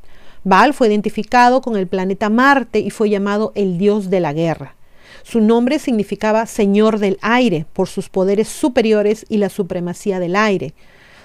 Baal 0.44 0.74
fue 0.74 0.88
identificado 0.88 1.62
con 1.62 1.78
el 1.78 1.86
planeta 1.86 2.32
Marte 2.32 2.80
y 2.80 2.90
fue 2.90 3.12
llamado 3.12 3.52
el 3.54 3.78
dios 3.78 4.10
de 4.10 4.20
la 4.20 4.34
guerra. 4.34 4.76
Su 5.22 5.42
nombre 5.42 5.78
significaba 5.78 6.48
Señor 6.48 6.98
del 6.98 7.20
aire 7.22 7.68
por 7.72 7.88
sus 7.88 8.10
poderes 8.10 8.50
superiores 8.50 9.28
y 9.30 9.38
la 9.38 9.50
supremacía 9.50 10.20
del 10.20 10.36
aire. 10.36 10.74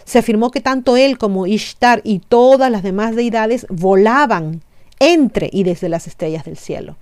Se 0.08 0.18
afirmó 0.18 0.50
que 0.50 0.62
tanto 0.62 0.96
él 0.96 1.18
como 1.18 1.46
Ishtar 1.46 2.00
y 2.02 2.20
todas 2.20 2.70
las 2.70 2.82
demás 2.82 3.14
deidades 3.14 3.66
volaban 3.68 4.62
entre 5.00 5.50
y 5.52 5.64
desde 5.64 5.90
las 5.90 6.06
estrellas 6.06 6.46
del 6.46 6.56
cielo. 6.56 6.96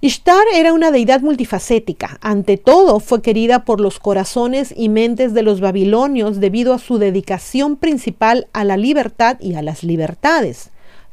Ishtar 0.00 0.42
era 0.52 0.72
una 0.72 0.90
deidad 0.90 1.20
multifacética. 1.20 2.18
Ante 2.20 2.56
todo, 2.56 2.98
fue 2.98 3.22
querida 3.22 3.64
por 3.64 3.80
los 3.80 4.00
corazones 4.00 4.74
y 4.76 4.88
mentes 4.88 5.32
de 5.32 5.42
los 5.42 5.60
babilonios 5.60 6.40
debido 6.40 6.74
a 6.74 6.80
su 6.80 6.98
dedicación 6.98 7.76
principal 7.76 8.48
a 8.52 8.64
la 8.64 8.76
libertad 8.76 9.36
y 9.38 9.54
a 9.54 9.62
las 9.62 9.84
libertades. 9.84 10.70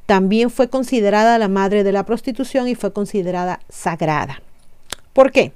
También 0.07 0.49
fue 0.49 0.69
considerada 0.69 1.37
la 1.37 1.49
madre 1.49 1.83
de 1.83 1.91
la 1.91 2.03
prostitución 2.03 2.67
y 2.67 2.73
fue 2.73 2.93
considerada 2.93 3.59
sagrada. 3.69 4.41
¿Por 5.13 5.31
qué? 5.31 5.51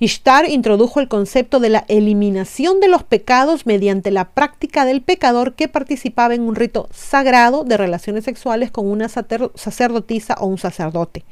Ishtar 0.00 0.48
introdujo 0.48 1.00
el 1.00 1.08
concepto 1.08 1.58
de 1.58 1.70
la 1.70 1.84
eliminación 1.88 2.78
de 2.78 2.86
los 2.86 3.02
pecados 3.02 3.66
mediante 3.66 4.12
la 4.12 4.30
práctica 4.30 4.84
del 4.84 5.02
pecador 5.02 5.54
que 5.54 5.66
participaba 5.66 6.34
en 6.34 6.42
un 6.42 6.54
rito 6.54 6.88
sagrado 6.92 7.64
de 7.64 7.76
relaciones 7.76 8.24
sexuales 8.24 8.70
con 8.70 8.86
una 8.86 9.08
sacerdotisa 9.08 10.36
o 10.38 10.46
un 10.46 10.58
sacerdote. 10.58 11.24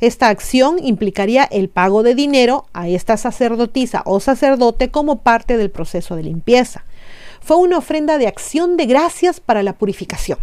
Esta 0.00 0.28
acción 0.28 0.76
implicaría 0.84 1.44
el 1.44 1.70
pago 1.70 2.02
de 2.02 2.14
dinero 2.14 2.66
a 2.74 2.88
esta 2.88 3.16
sacerdotisa 3.16 4.02
o 4.04 4.20
sacerdote 4.20 4.90
como 4.90 5.20
parte 5.22 5.56
del 5.56 5.70
proceso 5.70 6.14
de 6.14 6.24
limpieza. 6.24 6.84
Fue 7.40 7.56
una 7.56 7.78
ofrenda 7.78 8.18
de 8.18 8.26
acción 8.26 8.76
de 8.76 8.84
gracias 8.84 9.40
para 9.40 9.62
la 9.62 9.78
purificación. 9.78 10.38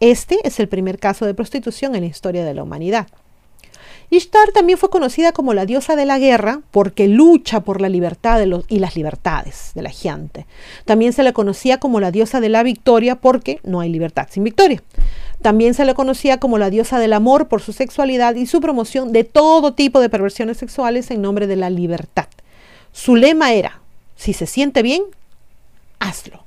Este 0.00 0.38
es 0.44 0.60
el 0.60 0.68
primer 0.68 0.98
caso 0.98 1.24
de 1.24 1.32
prostitución 1.32 1.94
en 1.94 2.02
la 2.02 2.08
historia 2.08 2.44
de 2.44 2.52
la 2.52 2.62
humanidad. 2.62 3.06
Ishtar 4.10 4.52
también 4.52 4.78
fue 4.78 4.90
conocida 4.90 5.32
como 5.32 5.54
la 5.54 5.66
diosa 5.66 5.96
de 5.96 6.04
la 6.04 6.18
guerra 6.18 6.60
porque 6.70 7.08
lucha 7.08 7.60
por 7.60 7.80
la 7.80 7.88
libertad 7.88 8.40
y 8.68 8.78
las 8.78 8.96
libertades 8.96 9.72
de 9.74 9.82
la 9.82 9.90
gente. 9.90 10.46
También 10.84 11.12
se 11.12 11.22
le 11.22 11.32
conocía 11.32 11.78
como 11.78 12.00
la 12.00 12.10
diosa 12.10 12.40
de 12.40 12.48
la 12.48 12.62
victoria 12.62 13.16
porque 13.16 13.60
no 13.64 13.80
hay 13.80 13.88
libertad 13.88 14.28
sin 14.30 14.44
victoria. 14.44 14.82
También 15.42 15.74
se 15.74 15.84
le 15.84 15.94
conocía 15.94 16.38
como 16.38 16.58
la 16.58 16.70
diosa 16.70 16.98
del 16.98 17.12
amor 17.12 17.48
por 17.48 17.60
su 17.60 17.72
sexualidad 17.72 18.34
y 18.34 18.46
su 18.46 18.60
promoción 18.60 19.12
de 19.12 19.24
todo 19.24 19.74
tipo 19.74 20.00
de 20.00 20.08
perversiones 20.08 20.56
sexuales 20.56 21.10
en 21.10 21.22
nombre 21.22 21.46
de 21.46 21.56
la 21.56 21.70
libertad. 21.70 22.28
Su 22.92 23.16
lema 23.16 23.52
era, 23.52 23.80
si 24.16 24.32
se 24.32 24.46
siente 24.46 24.82
bien, 24.82 25.02
hazlo. 25.98 26.43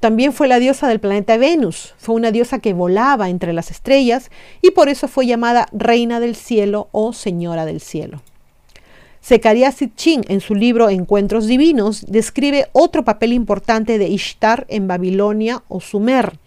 También 0.00 0.32
fue 0.32 0.48
la 0.48 0.58
diosa 0.58 0.88
del 0.88 0.98
planeta 0.98 1.36
Venus, 1.36 1.94
fue 1.98 2.14
una 2.14 2.32
diosa 2.32 2.58
que 2.58 2.72
volaba 2.72 3.28
entre 3.28 3.52
las 3.52 3.70
estrellas 3.70 4.30
y 4.62 4.70
por 4.70 4.88
eso 4.88 5.08
fue 5.08 5.26
llamada 5.26 5.68
Reina 5.72 6.20
del 6.20 6.36
Cielo 6.36 6.88
o 6.90 7.12
Señora 7.12 7.66
del 7.66 7.80
Cielo. 7.80 8.22
Zecaria 9.22 9.70
Sitchin, 9.70 10.24
en 10.28 10.40
su 10.40 10.54
libro 10.54 10.88
Encuentros 10.88 11.46
Divinos, 11.46 12.06
describe 12.08 12.68
otro 12.72 13.04
papel 13.04 13.34
importante 13.34 13.98
de 13.98 14.08
Ishtar 14.08 14.64
en 14.70 14.88
Babilonia 14.88 15.62
o 15.68 15.80
Sumer. 15.80 16.38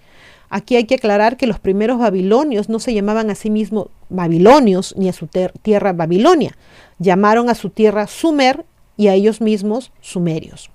Aquí 0.50 0.76
hay 0.76 0.86
que 0.86 0.96
aclarar 0.96 1.38
que 1.38 1.46
los 1.46 1.60
primeros 1.60 2.00
babilonios 2.00 2.70
no 2.70 2.80
se 2.80 2.96
llamaban 2.96 3.30
a 3.30 3.36
sí 3.36 3.52
mismos 3.52 3.90
babilonios 4.10 4.96
ni 4.98 5.10
a 5.10 5.14
su 5.14 5.28
tierra 5.28 5.94
Babilonia, 5.94 6.58
llamaron 6.98 7.52
a 7.52 7.56
su 7.56 7.70
tierra 7.70 8.08
Sumer 8.08 8.66
y 8.98 9.10
a 9.10 9.14
ellos 9.14 9.42
mismos 9.42 9.92
sumerios. 10.02 10.72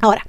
Ahora, 0.00 0.22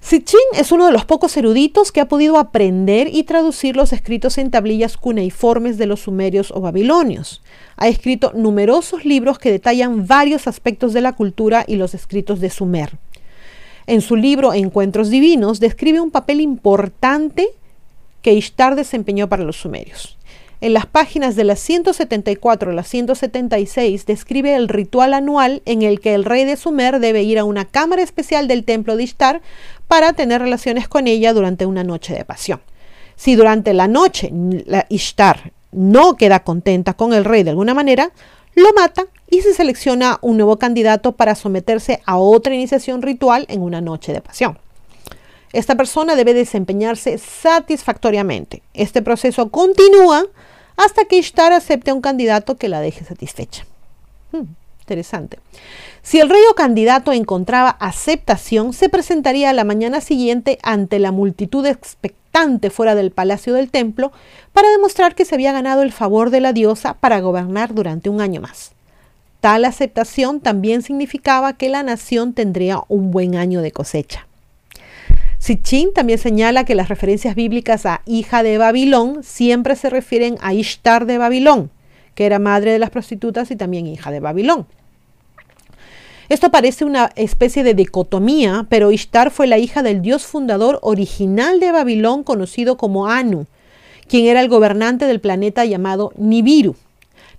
Sitchin 0.00 0.40
es 0.54 0.72
uno 0.72 0.86
de 0.86 0.92
los 0.92 1.04
pocos 1.04 1.36
eruditos 1.36 1.92
que 1.92 2.00
ha 2.00 2.08
podido 2.08 2.38
aprender 2.38 3.08
y 3.12 3.22
traducir 3.24 3.76
los 3.76 3.92
escritos 3.92 4.38
en 4.38 4.50
tablillas 4.50 4.96
cuneiformes 4.96 5.76
de 5.76 5.86
los 5.86 6.00
sumerios 6.00 6.50
o 6.50 6.60
babilonios. 6.60 7.42
Ha 7.76 7.86
escrito 7.86 8.32
numerosos 8.34 9.04
libros 9.04 9.38
que 9.38 9.52
detallan 9.52 10.06
varios 10.06 10.48
aspectos 10.48 10.94
de 10.94 11.02
la 11.02 11.12
cultura 11.12 11.64
y 11.66 11.76
los 11.76 11.94
escritos 11.94 12.40
de 12.40 12.50
Sumer. 12.50 12.98
En 13.86 14.00
su 14.00 14.16
libro 14.16 14.54
Encuentros 14.54 15.10
Divinos 15.10 15.60
describe 15.60 16.00
un 16.00 16.10
papel 16.10 16.40
importante 16.40 17.48
que 18.22 18.32
Ishtar 18.32 18.76
desempeñó 18.76 19.28
para 19.28 19.44
los 19.44 19.56
sumerios. 19.56 20.16
En 20.62 20.74
las 20.74 20.84
páginas 20.84 21.36
de 21.36 21.44
las 21.44 21.58
174 21.60 22.70
a 22.70 22.74
las 22.74 22.86
176 22.88 24.04
describe 24.04 24.54
el 24.54 24.68
ritual 24.68 25.14
anual 25.14 25.62
en 25.64 25.80
el 25.80 26.00
que 26.00 26.12
el 26.12 26.26
rey 26.26 26.44
de 26.44 26.56
Sumer 26.56 27.00
debe 27.00 27.22
ir 27.22 27.38
a 27.38 27.44
una 27.44 27.64
cámara 27.64 28.02
especial 28.02 28.46
del 28.46 28.64
templo 28.64 28.96
de 28.96 29.04
Ishtar 29.04 29.40
para 29.90 30.12
tener 30.12 30.40
relaciones 30.40 30.86
con 30.86 31.08
ella 31.08 31.32
durante 31.32 31.66
una 31.66 31.82
noche 31.82 32.14
de 32.14 32.24
pasión. 32.24 32.60
Si 33.16 33.34
durante 33.34 33.74
la 33.74 33.88
noche 33.88 34.30
la 34.64 34.86
Ishtar 34.88 35.52
no 35.72 36.16
queda 36.16 36.44
contenta 36.44 36.94
con 36.94 37.12
el 37.12 37.24
rey 37.24 37.42
de 37.42 37.50
alguna 37.50 37.74
manera, 37.74 38.12
lo 38.54 38.72
mata 38.72 39.06
y 39.28 39.40
se 39.40 39.52
selecciona 39.52 40.20
un 40.22 40.36
nuevo 40.36 40.60
candidato 40.60 41.10
para 41.10 41.34
someterse 41.34 42.02
a 42.06 42.18
otra 42.18 42.54
iniciación 42.54 43.02
ritual 43.02 43.46
en 43.48 43.62
una 43.62 43.80
noche 43.80 44.12
de 44.12 44.20
pasión. 44.20 44.60
Esta 45.52 45.74
persona 45.74 46.14
debe 46.14 46.34
desempeñarse 46.34 47.18
satisfactoriamente. 47.18 48.62
Este 48.74 49.02
proceso 49.02 49.50
continúa 49.50 50.24
hasta 50.76 51.04
que 51.06 51.16
Ishtar 51.16 51.52
acepte 51.52 51.90
a 51.90 51.94
un 51.94 52.00
candidato 52.00 52.56
que 52.56 52.68
la 52.68 52.80
deje 52.80 53.04
satisfecha. 53.04 53.66
Hmm, 54.30 54.54
interesante. 54.82 55.40
Si 56.02 56.18
el 56.18 56.28
rey 56.28 56.40
o 56.50 56.54
candidato 56.54 57.12
encontraba 57.12 57.70
aceptación, 57.70 58.72
se 58.72 58.88
presentaría 58.88 59.50
a 59.50 59.52
la 59.52 59.64
mañana 59.64 60.00
siguiente 60.00 60.58
ante 60.62 60.98
la 60.98 61.12
multitud 61.12 61.66
expectante 61.66 62.70
fuera 62.70 62.94
del 62.94 63.10
palacio 63.10 63.54
del 63.54 63.70
templo 63.70 64.12
para 64.52 64.70
demostrar 64.70 65.14
que 65.14 65.24
se 65.24 65.34
había 65.34 65.52
ganado 65.52 65.82
el 65.82 65.92
favor 65.92 66.30
de 66.30 66.40
la 66.40 66.52
diosa 66.52 66.94
para 66.94 67.20
gobernar 67.20 67.74
durante 67.74 68.08
un 68.08 68.20
año 68.20 68.40
más. 68.40 68.72
Tal 69.40 69.64
aceptación 69.64 70.40
también 70.40 70.82
significaba 70.82 71.54
que 71.54 71.68
la 71.68 71.82
nación 71.82 72.32
tendría 72.34 72.82
un 72.88 73.10
buen 73.10 73.36
año 73.36 73.62
de 73.62 73.72
cosecha. 73.72 74.26
Sitchin 75.38 75.94
también 75.94 76.18
señala 76.18 76.64
que 76.64 76.74
las 76.74 76.90
referencias 76.90 77.34
bíblicas 77.34 77.86
a 77.86 78.02
hija 78.04 78.42
de 78.42 78.58
Babilón 78.58 79.22
siempre 79.22 79.74
se 79.76 79.88
refieren 79.88 80.36
a 80.42 80.52
Ishtar 80.52 81.06
de 81.06 81.16
Babilón, 81.16 81.70
que 82.14 82.26
era 82.26 82.38
madre 82.38 82.72
de 82.72 82.78
las 82.78 82.90
prostitutas 82.90 83.50
y 83.50 83.56
también 83.56 83.86
hija 83.86 84.10
de 84.10 84.20
Babilón. 84.20 84.66
Esto 86.30 86.52
parece 86.52 86.84
una 86.84 87.10
especie 87.16 87.64
de 87.64 87.74
dicotomía, 87.74 88.64
pero 88.68 88.92
Ishtar 88.92 89.32
fue 89.32 89.48
la 89.48 89.58
hija 89.58 89.82
del 89.82 90.00
dios 90.00 90.22
fundador 90.22 90.78
original 90.80 91.58
de 91.58 91.72
Babilón 91.72 92.22
conocido 92.22 92.76
como 92.76 93.08
Anu, 93.08 93.46
quien 94.06 94.26
era 94.26 94.40
el 94.40 94.48
gobernante 94.48 95.06
del 95.06 95.20
planeta 95.20 95.64
llamado 95.64 96.12
Nibiru. 96.16 96.76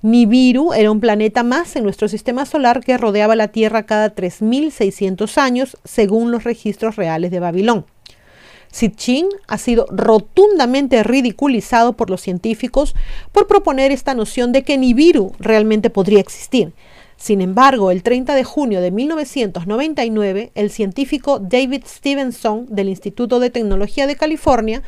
Nibiru 0.01 0.74
era 0.74 0.91
un 0.91 1.00
planeta 1.00 1.41
más 1.41 1.77
en 1.77 1.86
nuestro 1.86 2.10
sistema 2.10 2.45
solar 2.45 2.83
que 2.83 2.98
rodeaba 2.98 3.38
la 3.38 3.48
Tierra 3.48 3.83
cada 3.86 4.13
3.600 4.13 5.38
años, 5.38 5.77
según 5.86 6.29
los 6.29 6.43
registros 6.43 6.98
reales 6.98 7.31
de 7.31 7.39
Babilón. 7.39 7.86
Sitchin 8.71 9.29
ha 9.48 9.57
sido 9.57 9.86
rotundamente 9.89 11.01
ridiculizado 11.03 11.93
por 11.93 12.10
los 12.10 12.19
científicos 12.19 12.93
por 13.31 13.48
proponer 13.48 13.93
esta 13.93 14.15
noción 14.15 14.51
de 14.51 14.63
que 14.63 14.77
Nibiru 14.77 15.31
realmente 15.39 15.89
podría 15.89 16.19
existir. 16.19 16.74
Sin 17.22 17.40
embargo, 17.40 17.92
el 17.92 18.01
30 18.01 18.34
de 18.34 18.44
junio 18.44 18.82
de 18.82 18.90
1999, 18.90 20.51
el 20.56 20.72
científico 20.72 21.38
David 21.38 21.84
Stevenson 21.86 22.66
del 22.68 22.90
Instituto 22.90 23.40
de 23.40 23.51
Tecnología 23.51 24.08
de 24.08 24.16
California 24.16 24.82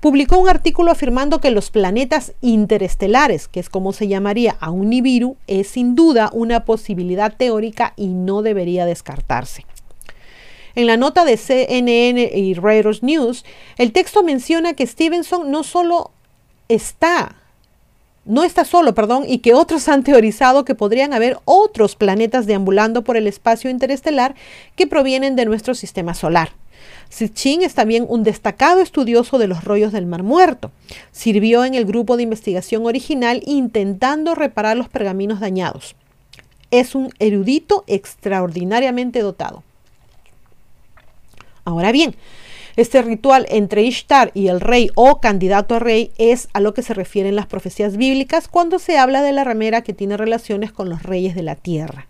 publicó 0.00 0.38
un 0.38 0.48
artículo 0.48 0.90
afirmando 0.90 1.42
que 1.42 1.50
los 1.50 1.70
planetas 1.70 2.32
interestelares, 2.40 3.48
que 3.48 3.60
es 3.60 3.68
como 3.68 3.92
se 3.92 4.08
llamaría 4.08 4.56
a 4.60 4.70
un 4.70 4.88
Nibiru, 4.88 5.36
es 5.46 5.68
sin 5.68 5.94
duda 5.94 6.30
una 6.32 6.64
posibilidad 6.64 7.36
teórica 7.36 7.92
y 7.96 8.06
no 8.06 8.40
debería 8.40 8.86
descartarse. 8.86 9.66
En 10.74 10.86
la 10.86 10.96
nota 10.96 11.26
de 11.26 11.36
CNN 11.36 12.30
y 12.34 12.54
Reuters 12.54 13.02
News, 13.02 13.44
el 13.76 13.92
texto 13.92 14.22
menciona 14.22 14.72
que 14.72 14.86
Stevenson 14.86 15.50
no 15.50 15.62
solo 15.62 16.12
está, 16.66 17.43
no 18.24 18.44
está 18.44 18.64
solo, 18.64 18.94
perdón, 18.94 19.24
y 19.26 19.38
que 19.38 19.54
otros 19.54 19.88
han 19.88 20.02
teorizado 20.02 20.64
que 20.64 20.74
podrían 20.74 21.12
haber 21.12 21.38
otros 21.44 21.96
planetas 21.96 22.46
deambulando 22.46 23.02
por 23.02 23.16
el 23.16 23.26
espacio 23.26 23.70
interestelar 23.70 24.34
que 24.76 24.86
provienen 24.86 25.36
de 25.36 25.44
nuestro 25.44 25.74
sistema 25.74 26.14
solar. 26.14 26.52
Sitchin 27.08 27.62
es 27.62 27.74
también 27.74 28.06
un 28.08 28.24
destacado 28.24 28.80
estudioso 28.80 29.38
de 29.38 29.46
los 29.46 29.64
rollos 29.64 29.92
del 29.92 30.06
Mar 30.06 30.22
Muerto. 30.22 30.72
Sirvió 31.12 31.64
en 31.64 31.74
el 31.74 31.84
grupo 31.84 32.16
de 32.16 32.24
investigación 32.24 32.86
original 32.86 33.42
intentando 33.46 34.34
reparar 34.34 34.76
los 34.76 34.88
pergaminos 34.88 35.40
dañados. 35.40 35.94
Es 36.70 36.94
un 36.94 37.10
erudito 37.18 37.84
extraordinariamente 37.86 39.20
dotado. 39.20 39.62
Ahora 41.64 41.92
bien, 41.92 42.16
este 42.76 43.02
ritual 43.02 43.46
entre 43.50 43.82
Ishtar 43.82 44.32
y 44.34 44.48
el 44.48 44.60
rey 44.60 44.90
o 44.96 45.20
candidato 45.20 45.76
a 45.76 45.78
rey 45.78 46.10
es 46.18 46.48
a 46.52 46.60
lo 46.60 46.74
que 46.74 46.82
se 46.82 46.94
refieren 46.94 47.36
las 47.36 47.46
profecías 47.46 47.96
bíblicas 47.96 48.48
cuando 48.48 48.78
se 48.78 48.98
habla 48.98 49.22
de 49.22 49.32
la 49.32 49.44
ramera 49.44 49.82
que 49.82 49.92
tiene 49.92 50.16
relaciones 50.16 50.72
con 50.72 50.88
los 50.88 51.04
reyes 51.04 51.34
de 51.34 51.42
la 51.42 51.54
tierra. 51.54 52.08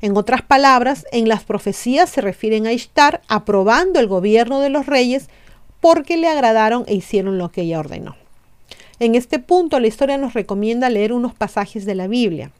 En 0.00 0.16
otras 0.16 0.42
palabras, 0.42 1.06
en 1.12 1.28
las 1.28 1.44
profecías 1.44 2.10
se 2.10 2.20
refieren 2.20 2.66
a 2.66 2.72
Ishtar 2.72 3.22
aprobando 3.28 4.00
el 4.00 4.08
gobierno 4.08 4.58
de 4.58 4.70
los 4.70 4.86
reyes 4.86 5.28
porque 5.80 6.16
le 6.16 6.26
agradaron 6.26 6.84
e 6.88 6.94
hicieron 6.94 7.38
lo 7.38 7.52
que 7.52 7.62
ella 7.62 7.78
ordenó. 7.78 8.16
En 8.98 9.14
este 9.14 9.38
punto 9.38 9.78
la 9.78 9.86
historia 9.86 10.18
nos 10.18 10.34
recomienda 10.34 10.90
leer 10.90 11.12
unos 11.12 11.34
pasajes 11.34 11.84
de 11.84 11.94
la 11.94 12.08
Biblia. 12.08 12.50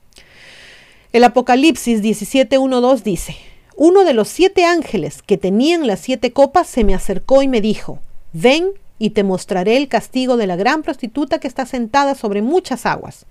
El 1.13 1.25
Apocalipsis 1.25 2.03
17.1.2 2.03 3.03
dice, 3.03 3.37
uno 3.77 4.05
de 4.05 4.15
los 4.15 4.29
siete 4.29 4.65
ángeles 4.65 5.23
que 5.23 5.39
tenían 5.39 5.87
las 5.87 6.01
siete 6.01 6.33
copas 6.33 6.67
se 6.67 6.85
me 6.85 6.95
acercó 6.95 7.43
y 7.43 7.49
me 7.49 7.61
dijo, 7.61 7.99
ven 8.33 8.71
y 8.99 9.11
te 9.11 9.25
mostraré 9.25 9.77
el 9.77 9.89
castigo 9.89 10.37
de 10.37 10.47
la 10.47 10.57
gran 10.57 10.83
prostituta 10.83 11.39
que 11.39 11.49
está 11.49 11.67
sentada 11.67 12.15
sobre 12.15 12.43
muchas 12.43 12.87
aguas. 12.87 13.27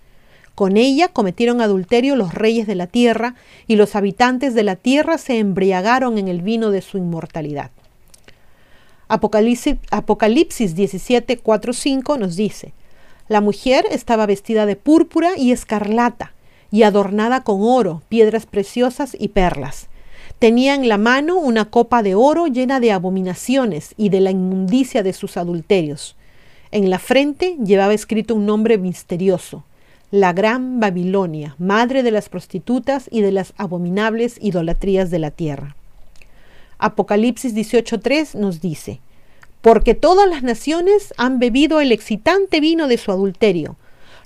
Con 0.55 0.75
ella 0.75 1.07
cometieron 1.07 1.61
adulterio 1.61 2.15
los 2.15 2.33
reyes 2.33 2.67
de 2.67 2.75
la 2.75 2.87
tierra, 2.87 3.35
y 3.67 3.77
los 3.77 3.95
habitantes 3.95 4.53
de 4.53 4.63
la 4.63 4.75
tierra 4.75 5.17
se 5.17 5.39
embriagaron 5.39 6.17
en 6.17 6.27
el 6.27 6.41
vino 6.41 6.71
de 6.71 6.81
su 6.81 6.97
inmortalidad. 6.97 7.71
Apocalipsis, 9.07 9.77
Apocalipsis 9.91 10.75
17, 10.75 11.37
4, 11.37 11.73
5 11.73 12.17
nos 12.17 12.35
dice, 12.35 12.73
La 13.29 13.41
mujer 13.41 13.85
estaba 13.91 14.25
vestida 14.25 14.65
de 14.65 14.75
púrpura 14.75 15.31
y 15.37 15.51
escarlata, 15.51 16.33
y 16.69 16.83
adornada 16.83 17.43
con 17.43 17.59
oro, 17.61 18.01
piedras 18.09 18.45
preciosas 18.45 19.15
y 19.17 19.29
perlas. 19.29 19.87
Tenía 20.41 20.73
en 20.73 20.89
la 20.89 20.97
mano 20.97 21.37
una 21.37 21.65
copa 21.65 22.01
de 22.01 22.15
oro 22.15 22.47
llena 22.47 22.79
de 22.79 22.91
abominaciones 22.91 23.93
y 23.95 24.09
de 24.09 24.21
la 24.21 24.31
inmundicia 24.31 25.03
de 25.03 25.13
sus 25.13 25.37
adulterios. 25.37 26.15
En 26.71 26.89
la 26.89 26.97
frente 26.97 27.57
llevaba 27.63 27.93
escrito 27.93 28.33
un 28.33 28.47
nombre 28.47 28.79
misterioso, 28.79 29.63
la 30.09 30.33
gran 30.33 30.79
Babilonia, 30.79 31.55
madre 31.59 32.01
de 32.01 32.09
las 32.09 32.27
prostitutas 32.27 33.07
y 33.11 33.21
de 33.21 33.31
las 33.31 33.53
abominables 33.55 34.39
idolatrías 34.41 35.11
de 35.11 35.19
la 35.19 35.29
tierra. 35.29 35.75
Apocalipsis 36.79 37.53
18.3 37.53 38.33
nos 38.33 38.61
dice, 38.61 38.99
porque 39.61 39.93
todas 39.93 40.27
las 40.27 40.41
naciones 40.41 41.13
han 41.17 41.37
bebido 41.37 41.81
el 41.81 41.91
excitante 41.91 42.59
vino 42.59 42.87
de 42.87 42.97
su 42.97 43.11
adulterio. 43.11 43.75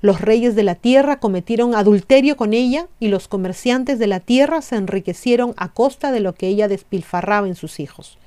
Los 0.06 0.22
reyes 0.22 0.54
de 0.54 0.62
la 0.62 0.76
tierra 0.76 1.20
cometieron 1.20 1.74
adulterio 1.74 2.38
con 2.38 2.54
ella 2.54 2.86
y 3.00 3.08
los 3.08 3.28
comerciantes 3.28 3.98
de 3.98 4.06
la 4.06 4.20
tierra 4.20 4.62
se 4.62 4.76
enriquecieron 4.76 5.56
a 5.58 5.70
costa 5.70 6.12
de 6.12 6.20
lo 6.20 6.36
que 6.36 6.48
ella 6.48 6.68
despilfarraba 6.68 7.48
en 7.48 7.56
sus 7.56 7.80
hijos. 7.80 8.20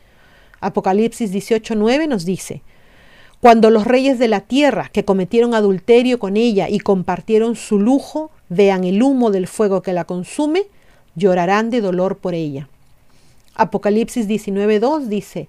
Apocalipsis 0.58 1.32
18:9 1.32 2.08
nos 2.08 2.24
dice, 2.24 2.62
Cuando 3.40 3.70
los 3.70 3.84
reyes 3.84 4.18
de 4.18 4.26
la 4.26 4.40
tierra 4.40 4.90
que 4.92 5.04
cometieron 5.04 5.54
adulterio 5.54 6.18
con 6.18 6.36
ella 6.36 6.68
y 6.68 6.80
compartieron 6.80 7.54
su 7.54 7.78
lujo, 7.78 8.32
vean 8.48 8.82
el 8.82 9.00
humo 9.00 9.30
del 9.30 9.46
fuego 9.46 9.80
que 9.80 9.92
la 9.92 10.02
consume, 10.02 10.64
llorarán 11.14 11.70
de 11.70 11.80
dolor 11.80 12.18
por 12.18 12.34
ella. 12.34 12.68
Apocalipsis 13.54 14.26
19:2 14.26 15.06
dice, 15.06 15.46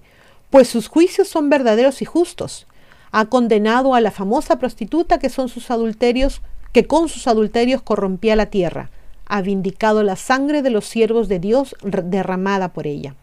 Pues 0.48 0.68
sus 0.68 0.86
juicios 0.86 1.26
son 1.26 1.50
verdaderos 1.50 2.02
y 2.02 2.04
justos. 2.04 2.68
Ha 3.12 3.26
condenado 3.26 3.94
a 3.94 4.00
la 4.00 4.10
famosa 4.10 4.58
prostituta 4.58 5.18
que 5.18 5.28
son 5.28 5.48
sus 5.48 5.70
adulterios, 5.70 6.42
que 6.72 6.86
con 6.86 7.08
sus 7.08 7.26
adulterios 7.26 7.82
corrompía 7.82 8.36
la 8.36 8.46
tierra. 8.46 8.90
Ha 9.26 9.42
vindicado 9.42 10.02
la 10.02 10.16
sangre 10.16 10.62
de 10.62 10.70
los 10.70 10.86
siervos 10.86 11.28
de 11.28 11.38
Dios 11.38 11.76
derramada 11.82 12.72
por 12.72 12.86
ella. 12.86 13.14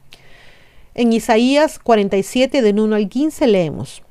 En 0.94 1.14
Isaías 1.14 1.80
47, 1.80 2.62
de 2.62 2.72
1 2.72 2.96
al 2.96 3.08
15 3.08 3.48
leemos, 3.48 4.02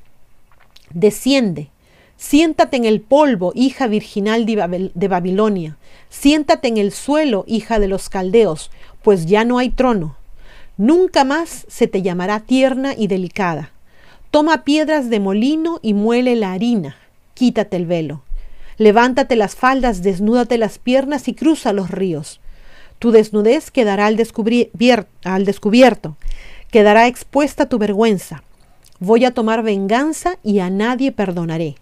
Desciende, 0.93 1.69
siéntate 2.15 2.77
en 2.77 2.85
el 2.85 3.01
polvo, 3.01 3.51
hija 3.55 3.87
virginal 3.87 4.45
de 4.45 5.07
Babilonia, 5.07 5.77
siéntate 6.09 6.69
en 6.69 6.77
el 6.77 6.93
suelo, 6.93 7.43
hija 7.45 7.79
de 7.79 7.89
los 7.89 8.07
caldeos, 8.07 8.71
pues 9.03 9.25
ya 9.25 9.43
no 9.43 9.57
hay 9.57 9.69
trono. 9.69 10.15
Nunca 10.77 11.23
más 11.23 11.65
se 11.67 11.87
te 11.87 12.01
llamará 12.01 12.39
tierna 12.39 12.93
y 12.97 13.07
delicada. 13.07 13.71
Toma 14.37 14.63
piedras 14.63 15.09
de 15.09 15.19
molino 15.19 15.79
y 15.81 15.95
muele 15.95 16.35
la 16.35 16.53
harina. 16.53 16.95
Quítate 17.33 17.75
el 17.75 17.87
velo. 17.87 18.21
Levántate 18.77 19.35
las 19.35 19.55
faldas, 19.55 20.03
desnúdate 20.03 20.59
las 20.59 20.77
piernas 20.77 21.27
y 21.27 21.33
cruza 21.33 21.73
los 21.73 21.89
ríos. 21.89 22.39
Tu 22.99 23.09
desnudez 23.09 23.71
quedará 23.71 24.05
al, 24.05 24.23
al 25.23 25.45
descubierto 25.45 26.17
Quedará 26.69 27.07
expuesta 27.07 27.67
tu 27.67 27.79
vergüenza. 27.79 28.43
Voy 28.99 29.25
a 29.25 29.33
tomar 29.33 29.63
venganza 29.63 30.37
y 30.43 30.59
a 30.59 30.69
nadie 30.69 31.11
perdonaré. 31.11 31.73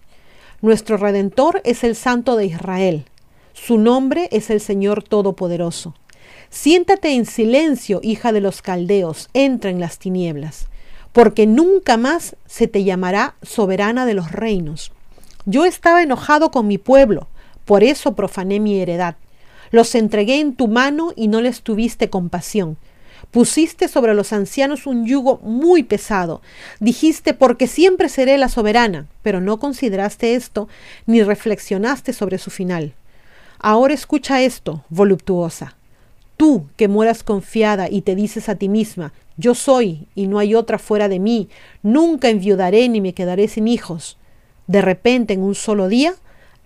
Nuestro 0.62 0.96
Redentor 0.96 1.60
es 1.62 1.84
el 1.84 1.94
Santo 1.94 2.36
de 2.36 2.46
Israel. 2.46 3.04
Su 3.52 3.76
nombre 3.76 4.30
es 4.32 4.48
el 4.48 4.62
Señor 4.62 5.02
Todopoderoso. 5.02 5.94
Siéntate 6.48 7.10
en 7.10 7.26
silencio, 7.26 8.00
hija 8.02 8.32
de 8.32 8.40
los 8.40 8.62
caldeos, 8.62 9.28
entra 9.34 9.68
en 9.68 9.78
las 9.78 9.98
tinieblas, 9.98 10.68
porque 11.16 11.46
nunca 11.46 11.96
más 11.96 12.36
se 12.44 12.68
te 12.68 12.84
llamará 12.84 13.36
soberana 13.40 14.04
de 14.04 14.12
los 14.12 14.32
reinos. 14.32 14.92
Yo 15.46 15.64
estaba 15.64 16.02
enojado 16.02 16.50
con 16.50 16.66
mi 16.66 16.76
pueblo, 16.76 17.26
por 17.64 17.82
eso 17.82 18.14
profané 18.14 18.60
mi 18.60 18.78
heredad. 18.78 19.16
Los 19.70 19.94
entregué 19.94 20.40
en 20.40 20.54
tu 20.54 20.68
mano 20.68 21.14
y 21.16 21.28
no 21.28 21.40
les 21.40 21.62
tuviste 21.62 22.10
compasión. 22.10 22.76
Pusiste 23.30 23.88
sobre 23.88 24.12
los 24.12 24.34
ancianos 24.34 24.86
un 24.86 25.06
yugo 25.06 25.38
muy 25.38 25.84
pesado. 25.84 26.42
Dijiste, 26.80 27.32
porque 27.32 27.66
siempre 27.66 28.10
seré 28.10 28.36
la 28.36 28.50
soberana, 28.50 29.06
pero 29.22 29.40
no 29.40 29.58
consideraste 29.58 30.34
esto 30.34 30.68
ni 31.06 31.22
reflexionaste 31.22 32.12
sobre 32.12 32.36
su 32.36 32.50
final. 32.50 32.92
Ahora 33.58 33.94
escucha 33.94 34.42
esto, 34.42 34.84
voluptuosa. 34.90 35.76
Tú 36.36 36.66
que 36.76 36.88
mueras 36.88 37.22
confiada 37.22 37.88
y 37.90 38.02
te 38.02 38.14
dices 38.14 38.48
a 38.48 38.56
ti 38.56 38.68
misma, 38.68 39.12
yo 39.36 39.54
soy 39.54 40.06
y 40.14 40.26
no 40.26 40.38
hay 40.38 40.54
otra 40.54 40.78
fuera 40.78 41.08
de 41.08 41.18
mí, 41.18 41.48
nunca 41.82 42.28
enviudaré 42.28 42.88
ni 42.88 43.00
me 43.00 43.14
quedaré 43.14 43.48
sin 43.48 43.68
hijos. 43.68 44.18
De 44.66 44.82
repente, 44.82 45.34
en 45.34 45.42
un 45.42 45.54
solo 45.54 45.88
día, 45.88 46.14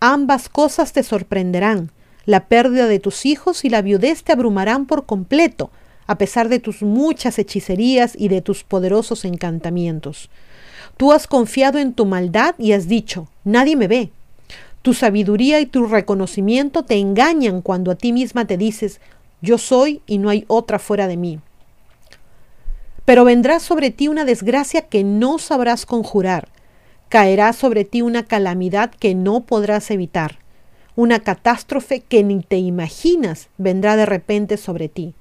ambas 0.00 0.48
cosas 0.48 0.92
te 0.92 1.02
sorprenderán. 1.02 1.90
La 2.26 2.46
pérdida 2.46 2.86
de 2.86 2.98
tus 2.98 3.26
hijos 3.26 3.64
y 3.64 3.70
la 3.70 3.82
viudez 3.82 4.22
te 4.24 4.32
abrumarán 4.32 4.86
por 4.86 5.06
completo 5.06 5.70
a 6.10 6.18
pesar 6.18 6.48
de 6.48 6.58
tus 6.58 6.82
muchas 6.82 7.38
hechicerías 7.38 8.14
y 8.18 8.26
de 8.26 8.40
tus 8.40 8.64
poderosos 8.64 9.24
encantamientos. 9.24 10.28
Tú 10.96 11.12
has 11.12 11.28
confiado 11.28 11.78
en 11.78 11.92
tu 11.92 12.04
maldad 12.04 12.56
y 12.58 12.72
has 12.72 12.88
dicho, 12.88 13.28
nadie 13.44 13.76
me 13.76 13.86
ve. 13.86 14.10
Tu 14.82 14.92
sabiduría 14.92 15.60
y 15.60 15.66
tu 15.66 15.86
reconocimiento 15.86 16.82
te 16.82 16.98
engañan 16.98 17.62
cuando 17.62 17.92
a 17.92 17.94
ti 17.94 18.12
misma 18.12 18.44
te 18.44 18.56
dices, 18.56 19.00
yo 19.42 19.58
soy 19.58 20.02
y 20.06 20.18
no 20.18 20.28
hay 20.28 20.44
otra 20.48 20.78
fuera 20.78 21.06
de 21.06 21.16
mí. 21.16 21.40
Pero 23.04 23.24
vendrá 23.24 23.60
sobre 23.60 23.90
ti 23.90 24.08
una 24.08 24.24
desgracia 24.24 24.82
que 24.82 25.02
no 25.04 25.38
sabrás 25.38 25.86
conjurar, 25.86 26.48
caerá 27.08 27.52
sobre 27.52 27.84
ti 27.84 28.02
una 28.02 28.24
calamidad 28.24 28.90
que 28.90 29.14
no 29.14 29.40
podrás 29.40 29.90
evitar, 29.90 30.38
una 30.94 31.20
catástrofe 31.20 32.00
que 32.00 32.22
ni 32.22 32.40
te 32.40 32.58
imaginas 32.58 33.48
vendrá 33.58 33.96
de 33.96 34.06
repente 34.06 34.56
sobre 34.56 34.88
ti. 34.88 35.14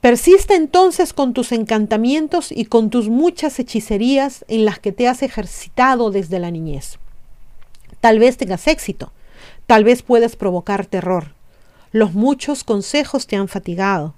Persiste 0.00 0.54
entonces 0.54 1.12
con 1.12 1.34
tus 1.34 1.52
encantamientos 1.52 2.52
y 2.52 2.66
con 2.66 2.88
tus 2.88 3.08
muchas 3.08 3.58
hechicerías 3.58 4.44
en 4.48 4.64
las 4.64 4.78
que 4.78 4.92
te 4.92 5.08
has 5.08 5.22
ejercitado 5.22 6.10
desde 6.10 6.38
la 6.38 6.50
niñez. 6.50 6.98
Tal 8.00 8.20
vez 8.20 8.36
tengas 8.36 8.68
éxito, 8.68 9.12
tal 9.66 9.82
vez 9.82 10.02
puedas 10.02 10.36
provocar 10.36 10.86
terror. 10.86 11.37
Los 11.92 12.14
muchos 12.14 12.64
consejos 12.64 13.26
te 13.26 13.36
han 13.36 13.48
fatigado. 13.48 14.14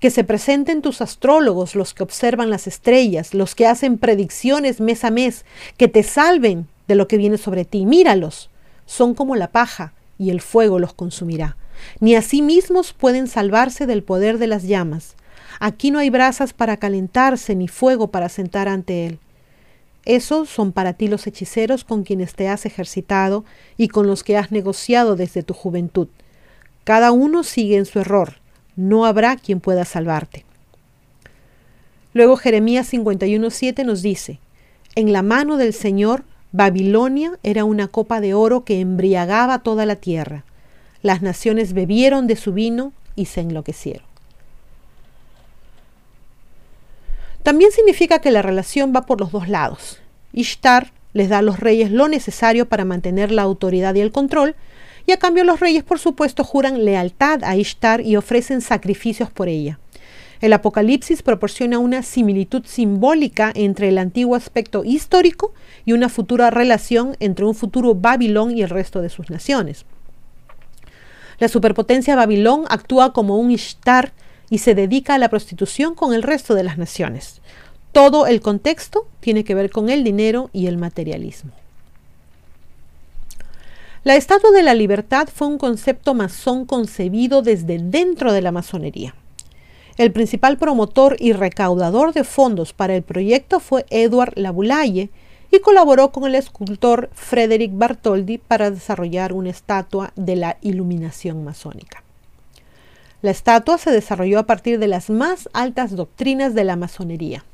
Que 0.00 0.10
se 0.10 0.24
presenten 0.24 0.82
tus 0.82 1.00
astrólogos, 1.00 1.74
los 1.74 1.94
que 1.94 2.02
observan 2.02 2.50
las 2.50 2.66
estrellas, 2.66 3.32
los 3.32 3.54
que 3.54 3.66
hacen 3.66 3.98
predicciones 3.98 4.80
mes 4.80 5.04
a 5.04 5.10
mes, 5.10 5.44
que 5.78 5.88
te 5.88 6.02
salven 6.02 6.68
de 6.86 6.94
lo 6.94 7.08
que 7.08 7.16
viene 7.16 7.38
sobre 7.38 7.64
ti. 7.64 7.86
Míralos. 7.86 8.50
Son 8.84 9.14
como 9.14 9.36
la 9.36 9.50
paja 9.50 9.94
y 10.18 10.30
el 10.30 10.40
fuego 10.40 10.78
los 10.78 10.92
consumirá 10.92 11.56
ni 12.00 12.14
a 12.14 12.22
sí 12.22 12.42
mismos 12.42 12.92
pueden 12.92 13.26
salvarse 13.26 13.86
del 13.86 14.02
poder 14.02 14.38
de 14.38 14.46
las 14.46 14.64
llamas. 14.64 15.14
Aquí 15.60 15.90
no 15.90 15.98
hay 15.98 16.10
brasas 16.10 16.52
para 16.52 16.76
calentarse, 16.76 17.54
ni 17.54 17.68
fuego 17.68 18.08
para 18.08 18.28
sentar 18.28 18.68
ante 18.68 19.06
él. 19.06 19.18
Esos 20.04 20.48
son 20.48 20.72
para 20.72 20.92
ti 20.92 21.08
los 21.08 21.26
hechiceros 21.26 21.84
con 21.84 22.04
quienes 22.04 22.34
te 22.34 22.48
has 22.48 22.66
ejercitado 22.66 23.44
y 23.76 23.88
con 23.88 24.06
los 24.06 24.22
que 24.22 24.36
has 24.36 24.52
negociado 24.52 25.16
desde 25.16 25.42
tu 25.42 25.54
juventud. 25.54 26.08
Cada 26.86 27.10
uno 27.10 27.42
sigue 27.42 27.78
en 27.78 27.84
su 27.84 27.98
error. 27.98 28.34
No 28.76 29.06
habrá 29.06 29.34
quien 29.34 29.58
pueda 29.58 29.84
salvarte. 29.84 30.44
Luego 32.12 32.36
Jeremías 32.36 32.92
51.7 32.92 33.84
nos 33.84 34.02
dice, 34.02 34.38
En 34.94 35.12
la 35.12 35.22
mano 35.22 35.56
del 35.56 35.72
Señor, 35.72 36.22
Babilonia 36.52 37.40
era 37.42 37.64
una 37.64 37.88
copa 37.88 38.20
de 38.20 38.34
oro 38.34 38.64
que 38.64 38.78
embriagaba 38.78 39.64
toda 39.64 39.84
la 39.84 39.96
tierra. 39.96 40.44
Las 41.02 41.22
naciones 41.22 41.72
bebieron 41.72 42.28
de 42.28 42.36
su 42.36 42.52
vino 42.52 42.92
y 43.16 43.24
se 43.24 43.40
enloquecieron. 43.40 44.06
También 47.42 47.72
significa 47.72 48.20
que 48.20 48.30
la 48.30 48.42
relación 48.42 48.92
va 48.94 49.06
por 49.06 49.18
los 49.18 49.32
dos 49.32 49.48
lados. 49.48 49.98
Ishtar 50.32 50.92
les 51.14 51.30
da 51.30 51.38
a 51.38 51.42
los 51.42 51.58
reyes 51.58 51.90
lo 51.90 52.06
necesario 52.06 52.68
para 52.68 52.84
mantener 52.84 53.32
la 53.32 53.42
autoridad 53.42 53.96
y 53.96 54.02
el 54.02 54.12
control, 54.12 54.54
y 55.06 55.12
a 55.12 55.18
cambio 55.18 55.44
los 55.44 55.60
reyes, 55.60 55.84
por 55.84 55.98
supuesto, 55.98 56.44
juran 56.44 56.84
lealtad 56.84 57.44
a 57.44 57.56
Ishtar 57.56 58.00
y 58.00 58.16
ofrecen 58.16 58.60
sacrificios 58.60 59.30
por 59.30 59.48
ella. 59.48 59.78
El 60.40 60.52
Apocalipsis 60.52 61.22
proporciona 61.22 61.78
una 61.78 62.02
similitud 62.02 62.64
simbólica 62.66 63.52
entre 63.54 63.88
el 63.88 63.98
antiguo 63.98 64.34
aspecto 64.34 64.84
histórico 64.84 65.54
y 65.84 65.92
una 65.92 66.08
futura 66.08 66.50
relación 66.50 67.16
entre 67.20 67.46
un 67.46 67.54
futuro 67.54 67.94
Babilón 67.94 68.56
y 68.56 68.62
el 68.62 68.68
resto 68.68 69.00
de 69.00 69.08
sus 69.08 69.30
naciones. 69.30 69.86
La 71.38 71.48
superpotencia 71.48 72.16
Babilón 72.16 72.64
actúa 72.68 73.12
como 73.12 73.38
un 73.38 73.50
Ishtar 73.50 74.12
y 74.50 74.58
se 74.58 74.74
dedica 74.74 75.14
a 75.14 75.18
la 75.18 75.28
prostitución 75.28 75.94
con 75.94 76.12
el 76.12 76.22
resto 76.22 76.54
de 76.54 76.64
las 76.64 76.78
naciones. 76.78 77.40
Todo 77.92 78.26
el 78.26 78.40
contexto 78.40 79.08
tiene 79.20 79.44
que 79.44 79.54
ver 79.54 79.70
con 79.70 79.88
el 79.88 80.04
dinero 80.04 80.50
y 80.52 80.66
el 80.66 80.76
materialismo. 80.76 81.52
La 84.06 84.14
Estatua 84.14 84.52
de 84.52 84.62
la 84.62 84.74
Libertad 84.74 85.26
fue 85.34 85.48
un 85.48 85.58
concepto 85.58 86.14
masón 86.14 86.64
concebido 86.64 87.42
desde 87.42 87.80
dentro 87.80 88.32
de 88.32 88.40
la 88.40 88.52
masonería. 88.52 89.16
El 89.96 90.12
principal 90.12 90.58
promotor 90.58 91.16
y 91.18 91.32
recaudador 91.32 92.12
de 92.12 92.22
fondos 92.22 92.72
para 92.72 92.94
el 92.94 93.02
proyecto 93.02 93.58
fue 93.58 93.84
Edward 93.90 94.34
Labulaye, 94.36 95.10
y 95.50 95.58
colaboró 95.58 96.12
con 96.12 96.24
el 96.24 96.36
escultor 96.36 97.10
Frederick 97.14 97.72
Bartoldi 97.74 98.38
para 98.38 98.70
desarrollar 98.70 99.32
una 99.32 99.50
estatua 99.50 100.12
de 100.14 100.36
la 100.36 100.56
iluminación 100.60 101.42
masónica. 101.42 102.04
La 103.22 103.32
estatua 103.32 103.76
se 103.76 103.90
desarrolló 103.90 104.38
a 104.38 104.46
partir 104.46 104.78
de 104.78 104.86
las 104.86 105.10
más 105.10 105.48
altas 105.52 105.96
doctrinas 105.96 106.54
de 106.54 106.62
la 106.62 106.76
masonería. 106.76 107.44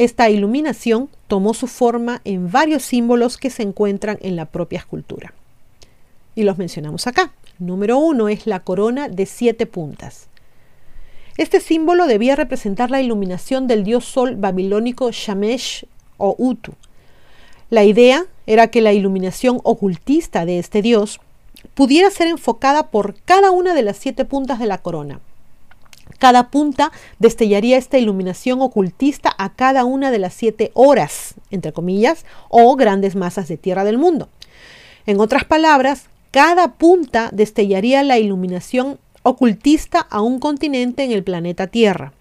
Esta 0.00 0.30
iluminación 0.30 1.10
tomó 1.28 1.52
su 1.52 1.66
forma 1.66 2.22
en 2.24 2.50
varios 2.50 2.84
símbolos 2.84 3.36
que 3.36 3.50
se 3.50 3.62
encuentran 3.62 4.16
en 4.22 4.34
la 4.34 4.46
propia 4.46 4.78
escultura. 4.78 5.34
Y 6.34 6.44
los 6.44 6.56
mencionamos 6.56 7.06
acá. 7.06 7.34
Número 7.58 7.98
uno 7.98 8.30
es 8.30 8.46
la 8.46 8.60
corona 8.60 9.10
de 9.10 9.26
siete 9.26 9.66
puntas. 9.66 10.28
Este 11.36 11.60
símbolo 11.60 12.06
debía 12.06 12.34
representar 12.34 12.90
la 12.90 13.02
iluminación 13.02 13.66
del 13.66 13.84
dios 13.84 14.06
sol 14.06 14.36
babilónico 14.36 15.10
Shamesh 15.10 15.84
o 16.16 16.34
Utu. 16.38 16.72
La 17.68 17.84
idea 17.84 18.24
era 18.46 18.68
que 18.68 18.80
la 18.80 18.94
iluminación 18.94 19.60
ocultista 19.64 20.46
de 20.46 20.60
este 20.60 20.80
dios 20.80 21.20
pudiera 21.74 22.08
ser 22.08 22.28
enfocada 22.28 22.90
por 22.90 23.20
cada 23.26 23.50
una 23.50 23.74
de 23.74 23.82
las 23.82 23.98
siete 23.98 24.24
puntas 24.24 24.60
de 24.60 24.66
la 24.66 24.78
corona. 24.78 25.20
Cada 26.18 26.50
punta 26.50 26.92
destellaría 27.18 27.76
esta 27.76 27.98
iluminación 27.98 28.60
ocultista 28.60 29.34
a 29.38 29.54
cada 29.54 29.84
una 29.84 30.10
de 30.10 30.18
las 30.18 30.34
siete 30.34 30.70
horas, 30.74 31.34
entre 31.50 31.72
comillas, 31.72 32.24
o 32.48 32.74
grandes 32.76 33.16
masas 33.16 33.48
de 33.48 33.56
tierra 33.56 33.84
del 33.84 33.98
mundo. 33.98 34.28
En 35.06 35.20
otras 35.20 35.44
palabras, 35.44 36.08
cada 36.30 36.74
punta 36.74 37.30
destellaría 37.32 38.02
la 38.02 38.18
iluminación 38.18 38.98
ocultista 39.22 40.00
a 40.00 40.20
un 40.20 40.38
continente 40.38 41.04
en 41.04 41.12
el 41.12 41.24
planeta 41.24 41.66
Tierra. 41.66 42.12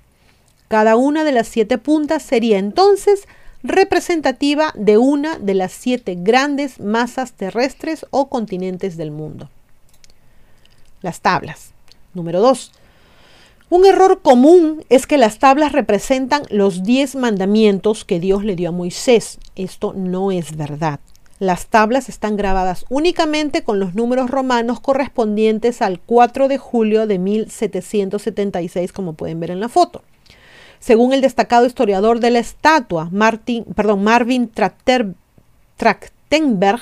Cada 0.68 0.96
una 0.96 1.24
de 1.24 1.32
las 1.32 1.48
siete 1.48 1.78
puntas 1.78 2.24
sería 2.24 2.58
entonces 2.58 3.28
representativa 3.64 4.72
de 4.76 4.98
una 4.98 5.38
de 5.38 5.54
las 5.54 5.72
siete 5.72 6.16
grandes 6.18 6.80
masas 6.80 7.34
terrestres 7.34 8.06
o 8.10 8.30
continentes 8.30 8.96
del 8.98 9.12
mundo. 9.12 9.50
Las 11.02 11.22
tablas. 11.22 11.72
Número 12.14 12.40
2. 12.40 12.72
Un 13.72 13.86
error 13.86 14.22
común 14.24 14.84
es 14.90 15.06
que 15.06 15.20
las 15.20 15.38
tablas 15.38 15.74
representan 15.74 16.42
los 16.50 16.82
diez 16.82 17.16
mandamientos 17.16 18.04
que 18.04 18.20
Dios 18.20 18.44
le 18.44 18.56
dio 18.56 18.70
a 18.70 18.72
Moisés. 18.72 19.38
Esto 19.56 19.94
no 19.94 20.32
es 20.32 20.58
verdad. 20.58 21.00
Las 21.38 21.68
tablas 21.68 22.10
están 22.10 22.36
grabadas 22.36 22.88
únicamente 22.90 23.64
con 23.64 23.80
los 23.80 23.94
números 23.94 24.32
romanos 24.32 24.80
correspondientes 24.80 25.84
al 25.84 26.00
4 26.00 26.48
de 26.48 26.58
julio 26.58 27.06
de 27.06 27.20
1776, 27.20 28.92
como 28.92 29.14
pueden 29.14 29.40
ver 29.40 29.52
en 29.52 29.60
la 29.60 29.70
foto. 29.70 30.02
Según 30.80 31.14
el 31.14 31.22
destacado 31.22 31.68
historiador 31.68 32.20
de 32.20 32.32
la 32.32 32.40
estatua, 32.40 33.10
Martin, 33.12 33.66
perdón, 33.76 34.04
Marvin 34.04 34.50
Trachtenberg, 35.78 36.82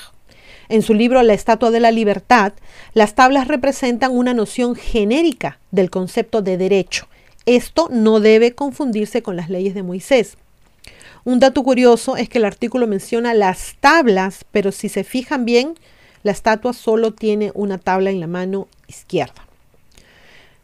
en 0.70 0.82
su 0.82 0.94
libro 0.94 1.22
La 1.24 1.34
Estatua 1.34 1.72
de 1.72 1.80
la 1.80 1.92
Libertad, 1.92 2.54
las 2.94 3.16
tablas 3.16 3.48
representan 3.48 4.16
una 4.16 4.34
noción 4.34 4.76
genérica 4.76 5.60
del 5.72 5.90
concepto 5.90 6.42
de 6.42 6.58
derecho. 6.58 7.08
Esto 7.46 7.88
no 7.92 8.20
debe 8.20 8.54
confundirse 8.54 9.22
con 9.22 9.36
las 9.36 9.50
leyes 9.50 9.74
de 9.74 9.84
Moisés. 9.84 10.38
Un 11.24 11.40
dato 11.40 11.64
curioso 11.64 12.18
es 12.18 12.30
que 12.30 12.38
el 12.38 12.46
artículo 12.46 12.88
menciona 12.88 13.34
las 13.34 13.76
tablas, 13.80 14.46
pero 14.52 14.72
si 14.72 14.90
se 14.90 15.04
fijan 15.04 15.46
bien, 15.46 15.76
la 16.24 16.32
estatua 16.32 16.74
solo 16.74 17.14
tiene 17.14 17.52
una 17.54 17.78
tabla 17.78 18.10
en 18.10 18.20
la 18.20 18.28
mano 18.28 18.68
izquierda. 18.88 19.47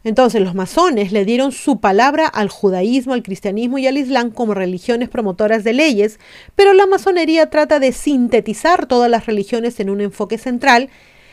Entonces 0.04 0.42
los 0.42 0.54
masones 0.54 1.12
le 1.12 1.24
dieron 1.24 1.50
su 1.50 1.80
palabra 1.80 2.26
al 2.26 2.50
judaísmo, 2.50 3.14
al 3.14 3.22
cristianismo 3.22 3.78
y 3.78 3.86
al 3.86 3.96
islam 3.96 4.30
como 4.30 4.52
religiones 4.52 5.08
promotoras 5.08 5.64
de 5.64 5.72
leyes, 5.72 6.20
pero 6.54 6.74
la 6.74 6.86
masonería 6.86 7.48
trata 7.48 7.80
de 7.80 7.92
sintetizar 7.92 8.86
todas 8.86 9.10
las 9.10 9.24
religiones 9.24 9.80
en 9.80 9.88
un 9.88 10.02
enfoque 10.02 10.36
central 10.36 10.90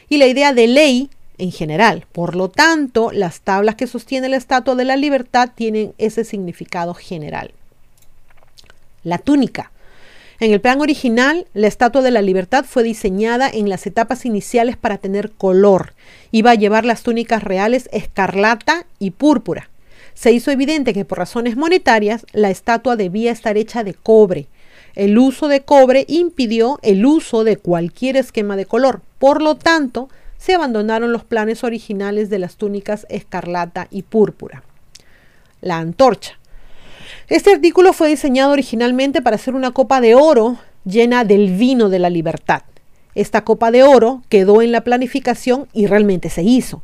y 0.08 0.18
la 0.18 0.28
idea 0.28 0.54
de 0.54 0.68
ley 0.68 1.10
en 1.38 1.52
general. 1.52 2.06
Por 2.12 2.36
lo 2.36 2.50
tanto, 2.50 3.12
las 3.12 3.42
tablas 3.42 3.76
que 3.76 3.88
sostiene 3.88 4.30
la 4.30 4.38
Estatua 4.38 4.76
de 4.76 4.86
la 4.86 4.96
Libertad 4.96 5.50
tienen 5.54 5.94
ese 5.98 6.24
significado 6.24 6.94
general. 6.94 7.52
La 9.04 9.18
túnica. 9.18 9.71
En 10.41 10.51
el 10.51 10.60
plan 10.60 10.82
original, 10.82 11.45
la 11.54 11.67
Estatua 11.67 12.01
de 12.01 12.10
la 12.10 12.23
Libertad 12.23 12.65
fue 12.67 12.82
diseñada 12.82 13.47
en 13.47 13.69
las 13.69 13.86
etapas 13.86 14.25
iniciales 14.25 14.75
para 14.75 14.97
tener 14.97 15.30
color. 15.30 15.93
Iba 16.32 16.49
a 16.49 16.56
llevar 16.56 16.84
las 16.84 17.04
túnicas 17.04 17.43
reales 17.43 17.88
escarlata 17.91 18.88
y 18.97 19.12
púrpura. 19.12 19.69
Se 20.15 20.32
hizo 20.32 20.49
evidente 20.49 20.95
que 20.95 21.06
por 21.06 21.19
razones 21.19 21.58
monetarias 21.58 22.25
la 22.34 22.49
estatua 22.49 22.95
debía 22.95 23.32
estar 23.32 23.56
hecha 23.56 23.84
de 23.84 23.93
cobre. 23.93 24.47
El 24.95 25.19
uso 25.19 25.47
de 25.47 25.62
cobre 25.62 26.06
impidió 26.08 26.80
el 26.82 27.06
uso 27.06 27.43
de 27.43 27.58
cualquier 27.58 28.17
esquema 28.17 28.56
de 28.56 28.65
color. 28.65 29.01
Por 29.19 29.43
lo 29.43 29.58
tanto, 29.58 30.10
se 30.39 30.56
abandonaron 30.56 31.13
los 31.13 31.23
planes 31.23 31.63
originales 31.63 32.32
de 32.32 32.39
las 32.39 32.56
túnicas 32.56 33.06
escarlata 33.10 33.88
y 33.91 34.01
púrpura. 34.01 34.63
La 35.62 35.77
antorcha. 35.77 36.40
Este 37.28 37.52
artículo 37.54 37.93
fue 37.93 38.10
diseñado 38.10 38.52
originalmente 38.52 39.21
para 39.21 39.38
ser 39.38 39.56
una 39.56 39.71
copa 39.71 40.02
de 40.02 40.15
oro 40.15 40.58
llena 40.86 41.24
del 41.24 41.56
vino 41.56 41.89
de 41.89 42.00
la 42.00 42.10
libertad. 42.10 42.63
Esta 43.15 43.43
copa 43.43 43.71
de 43.71 43.84
oro 43.84 44.21
quedó 44.30 44.62
en 44.62 44.71
la 44.71 44.82
planificación 44.82 45.67
y 45.74 45.88
realmente 45.88 46.30
se 46.30 46.43
hizo. 46.43 46.82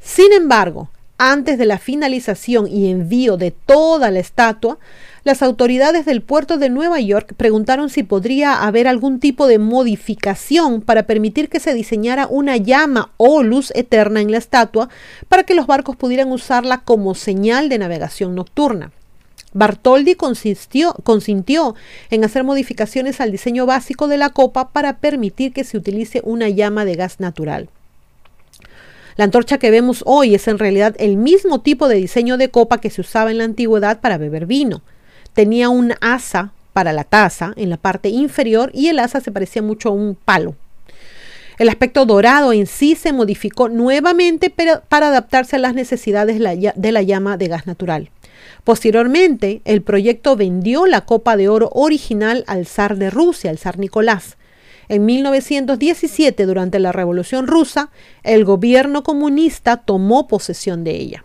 Sin 0.00 0.32
embargo, 0.32 0.90
antes 1.22 1.58
de 1.58 1.66
la 1.66 1.78
finalización 1.78 2.66
y 2.66 2.90
envío 2.90 3.36
de 3.36 3.50
toda 3.50 4.10
la 4.10 4.20
estatua, 4.20 4.78
las 5.22 5.42
autoridades 5.42 6.06
del 6.06 6.22
puerto 6.22 6.56
de 6.56 6.70
Nueva 6.70 6.98
York 6.98 7.34
preguntaron 7.36 7.90
si 7.90 8.02
podría 8.02 8.62
haber 8.62 8.88
algún 8.88 9.20
tipo 9.20 9.46
de 9.46 9.58
modificación 9.58 10.80
para 10.80 11.02
permitir 11.02 11.50
que 11.50 11.60
se 11.60 11.74
diseñara 11.74 12.26
una 12.26 12.56
llama 12.56 13.10
o 13.18 13.42
luz 13.42 13.70
eterna 13.74 14.22
en 14.22 14.30
la 14.30 14.38
estatua 14.38 14.88
para 15.28 15.42
que 15.42 15.54
los 15.54 15.66
barcos 15.66 15.94
pudieran 15.94 16.32
usarla 16.32 16.78
como 16.78 17.14
señal 17.14 17.68
de 17.68 17.78
navegación 17.78 18.34
nocturna. 18.34 18.90
Bartoldi 19.52 20.14
consintió 20.14 21.74
en 22.10 22.24
hacer 22.24 22.44
modificaciones 22.44 23.20
al 23.20 23.32
diseño 23.32 23.66
básico 23.66 24.06
de 24.06 24.16
la 24.16 24.30
copa 24.30 24.68
para 24.68 24.98
permitir 24.98 25.52
que 25.52 25.64
se 25.64 25.76
utilice 25.76 26.20
una 26.24 26.48
llama 26.48 26.84
de 26.84 26.94
gas 26.94 27.18
natural. 27.18 27.68
La 29.16 29.24
antorcha 29.24 29.58
que 29.58 29.70
vemos 29.70 30.02
hoy 30.06 30.34
es 30.34 30.46
en 30.48 30.58
realidad 30.58 30.94
el 30.98 31.16
mismo 31.16 31.60
tipo 31.60 31.88
de 31.88 31.96
diseño 31.96 32.36
de 32.36 32.50
copa 32.50 32.78
que 32.78 32.90
se 32.90 33.00
usaba 33.00 33.30
en 33.30 33.38
la 33.38 33.44
antigüedad 33.44 34.00
para 34.00 34.18
beber 34.18 34.46
vino. 34.46 34.82
Tenía 35.34 35.68
un 35.68 35.94
asa 36.00 36.52
para 36.72 36.92
la 36.92 37.04
taza 37.04 37.52
en 37.56 37.70
la 37.70 37.76
parte 37.76 38.08
inferior 38.08 38.70
y 38.72 38.88
el 38.88 38.98
asa 38.98 39.20
se 39.20 39.32
parecía 39.32 39.62
mucho 39.62 39.88
a 39.88 39.92
un 39.92 40.14
palo. 40.14 40.54
El 41.58 41.68
aspecto 41.68 42.06
dorado 42.06 42.54
en 42.54 42.66
sí 42.66 42.94
se 42.94 43.12
modificó 43.12 43.68
nuevamente 43.68 44.48
para 44.88 45.08
adaptarse 45.08 45.56
a 45.56 45.58
las 45.58 45.74
necesidades 45.74 46.38
de 46.38 46.92
la 46.92 47.02
llama 47.02 47.36
de 47.36 47.48
gas 47.48 47.66
natural. 47.66 48.08
Posteriormente, 48.64 49.62
el 49.64 49.82
proyecto 49.82 50.36
vendió 50.36 50.86
la 50.86 51.02
Copa 51.02 51.36
de 51.36 51.48
Oro 51.48 51.70
original 51.72 52.44
al 52.46 52.66
zar 52.66 52.96
de 52.96 53.10
Rusia, 53.10 53.50
el 53.50 53.58
zar 53.58 53.78
Nicolás. 53.78 54.36
En 54.88 55.06
1917, 55.06 56.46
durante 56.46 56.78
la 56.78 56.92
Revolución 56.92 57.46
Rusa, 57.46 57.90
el 58.24 58.44
gobierno 58.44 59.02
comunista 59.02 59.76
tomó 59.76 60.26
posesión 60.26 60.84
de 60.84 60.96
ella. 60.96 61.24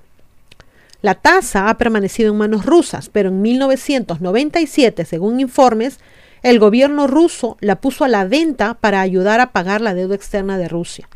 La 1.01 1.15
taza 1.15 1.69
ha 1.69 1.77
permanecido 1.77 2.31
en 2.31 2.37
manos 2.37 2.65
rusas, 2.65 3.09
pero 3.09 3.29
en 3.29 3.41
1997, 3.41 5.05
según 5.05 5.39
informes, 5.39 5.99
el 6.41 6.59
gobierno 6.59 7.07
ruso 7.07 7.57
la 7.59 7.81
puso 7.81 8.05
a 8.05 8.07
la 8.07 8.25
venta 8.25 8.75
para 8.75 9.01
ayudar 9.01 9.39
a 9.39 9.51
pagar 9.51 9.81
la 9.81 9.93
deuda 9.93 10.15
externa 10.15 10.57
de 10.57 10.67
Rusia. 10.67 11.09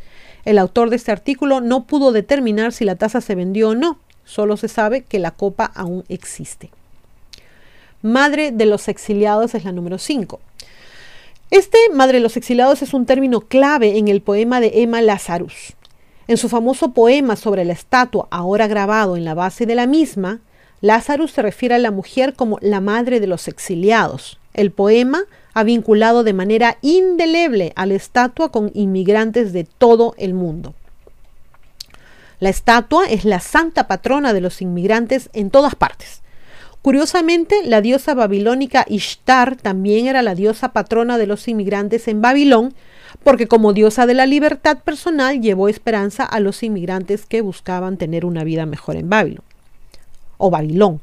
El 0.44 0.58
autor 0.58 0.90
de 0.90 0.96
este 0.96 1.12
artículo 1.12 1.60
no 1.60 1.86
pudo 1.86 2.12
determinar 2.12 2.72
si 2.72 2.84
la 2.84 2.96
taza 2.96 3.20
se 3.20 3.34
vendió 3.34 3.70
o 3.70 3.74
no, 3.74 4.00
Solo 4.30 4.56
se 4.56 4.68
sabe 4.68 5.02
que 5.02 5.18
la 5.18 5.32
copa 5.32 5.72
aún 5.74 6.04
existe. 6.08 6.70
Madre 8.00 8.52
de 8.52 8.64
los 8.64 8.86
exiliados 8.86 9.56
es 9.56 9.64
la 9.64 9.72
número 9.72 9.98
5. 9.98 10.38
Este 11.50 11.78
Madre 11.92 12.18
de 12.18 12.22
los 12.22 12.36
exiliados 12.36 12.80
es 12.82 12.94
un 12.94 13.06
término 13.06 13.40
clave 13.40 13.98
en 13.98 14.06
el 14.06 14.22
poema 14.22 14.60
de 14.60 14.82
Emma 14.82 15.02
Lazarus. 15.02 15.72
En 16.28 16.36
su 16.36 16.48
famoso 16.48 16.92
poema 16.92 17.34
sobre 17.34 17.64
la 17.64 17.72
estatua, 17.72 18.28
ahora 18.30 18.68
grabado 18.68 19.16
en 19.16 19.24
la 19.24 19.34
base 19.34 19.66
de 19.66 19.74
la 19.74 19.88
misma, 19.88 20.38
Lazarus 20.80 21.32
se 21.32 21.42
refiere 21.42 21.74
a 21.74 21.78
la 21.78 21.90
mujer 21.90 22.34
como 22.34 22.58
la 22.60 22.80
madre 22.80 23.18
de 23.18 23.26
los 23.26 23.48
exiliados. 23.48 24.38
El 24.54 24.70
poema 24.70 25.24
ha 25.54 25.64
vinculado 25.64 26.22
de 26.22 26.34
manera 26.34 26.78
indeleble 26.82 27.72
a 27.74 27.84
la 27.84 27.94
estatua 27.94 28.52
con 28.52 28.70
inmigrantes 28.74 29.52
de 29.52 29.64
todo 29.64 30.14
el 30.18 30.34
mundo. 30.34 30.74
La 32.40 32.48
estatua 32.48 33.04
es 33.04 33.24
la 33.24 33.40
santa 33.40 33.86
patrona 33.86 34.32
de 34.32 34.40
los 34.40 34.62
inmigrantes 34.62 35.28
en 35.34 35.50
todas 35.50 35.74
partes. 35.74 36.22
Curiosamente, 36.82 37.56
la 37.64 37.82
diosa 37.82 38.14
babilónica 38.14 38.86
Ishtar 38.88 39.56
también 39.56 40.06
era 40.06 40.22
la 40.22 40.34
diosa 40.34 40.72
patrona 40.72 41.18
de 41.18 41.26
los 41.26 41.46
inmigrantes 41.46 42.08
en 42.08 42.22
Babilón, 42.22 42.72
porque 43.22 43.46
como 43.46 43.74
diosa 43.74 44.06
de 44.06 44.14
la 44.14 44.24
libertad 44.24 44.78
personal 44.78 45.42
llevó 45.42 45.68
esperanza 45.68 46.24
a 46.24 46.40
los 46.40 46.62
inmigrantes 46.62 47.26
que 47.26 47.42
buscaban 47.42 47.98
tener 47.98 48.24
una 48.24 48.44
vida 48.44 48.64
mejor 48.64 48.96
en 48.96 49.10
Babilón 49.10 49.44
o 50.38 50.50
Babilón. 50.50 51.02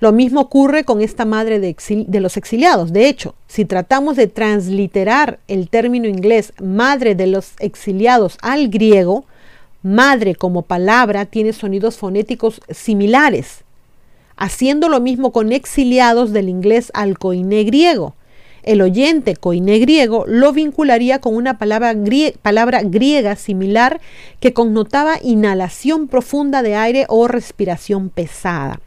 Lo 0.00 0.12
mismo 0.12 0.40
ocurre 0.40 0.84
con 0.84 1.02
esta 1.02 1.26
madre 1.26 1.60
de, 1.60 1.76
de, 2.08 2.20
los 2.20 2.36
exiliados. 2.38 2.92
De 2.92 3.06
hecho, 3.06 3.34
si 3.46 3.66
tratamos 3.66 4.16
de 4.16 4.26
transliterar 4.26 5.38
el 5.46 5.68
término 5.68 6.08
inglés 6.08 6.54
madre 6.60 7.14
de 7.14 7.26
los 7.26 7.52
exiliados 7.60 8.38
al 8.40 8.68
griego, 8.68 9.26
Madre 9.82 10.36
como 10.36 10.62
palabra 10.62 11.26
tiene 11.26 11.52
sonidos 11.52 11.96
fonéticos 11.96 12.60
similares, 12.70 13.64
haciendo 14.36 14.88
lo 14.88 15.00
mismo 15.00 15.32
con 15.32 15.50
exiliados 15.50 16.32
del 16.32 16.48
inglés 16.48 16.92
al 16.94 17.18
coine 17.18 17.64
griego. 17.64 18.14
El 18.62 18.80
oyente 18.80 19.34
coine 19.34 19.80
griego 19.80 20.24
lo 20.28 20.52
vincularía 20.52 21.20
con 21.20 21.34
una 21.34 21.58
palabra, 21.58 21.96
palabra 22.42 22.82
griega 22.84 23.34
similar 23.34 24.00
que 24.38 24.52
connotaba 24.52 25.18
inhalación 25.20 26.06
profunda 26.06 26.62
de 26.62 26.76
aire 26.76 27.06
o 27.08 27.26
respiración 27.26 28.08
pesada. 28.08 28.80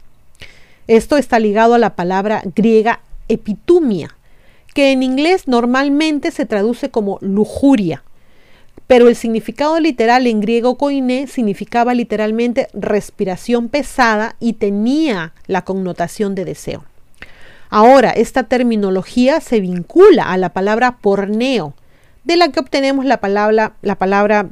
Esto 0.86 1.18
está 1.18 1.38
ligado 1.38 1.74
a 1.74 1.78
la 1.78 1.94
palabra 1.94 2.42
griega 2.54 3.00
epitumia, 3.28 4.16
que 4.72 4.92
en 4.92 5.02
inglés 5.02 5.46
normalmente 5.46 6.30
se 6.30 6.46
traduce 6.46 6.90
como 6.90 7.18
lujuria, 7.20 8.02
pero 8.86 9.08
el 9.08 9.16
significado 9.16 9.80
literal 9.80 10.26
en 10.26 10.40
griego 10.40 10.78
koiné 10.78 11.26
significaba 11.26 11.94
literalmente 11.94 12.68
respiración 12.72 13.68
pesada 13.68 14.36
y 14.38 14.54
tenía 14.54 15.32
la 15.46 15.64
connotación 15.64 16.34
de 16.34 16.44
deseo. 16.44 16.84
Ahora, 17.68 18.10
esta 18.10 18.44
terminología 18.44 19.40
se 19.40 19.60
vincula 19.60 20.30
a 20.30 20.36
la 20.36 20.50
palabra 20.50 20.98
porneo, 20.98 21.74
de 22.24 22.36
la 22.36 22.48
que 22.50 22.60
obtenemos 22.60 23.04
la 23.04 23.18
palabra, 23.20 23.74
la 23.82 23.96
palabra 23.96 24.48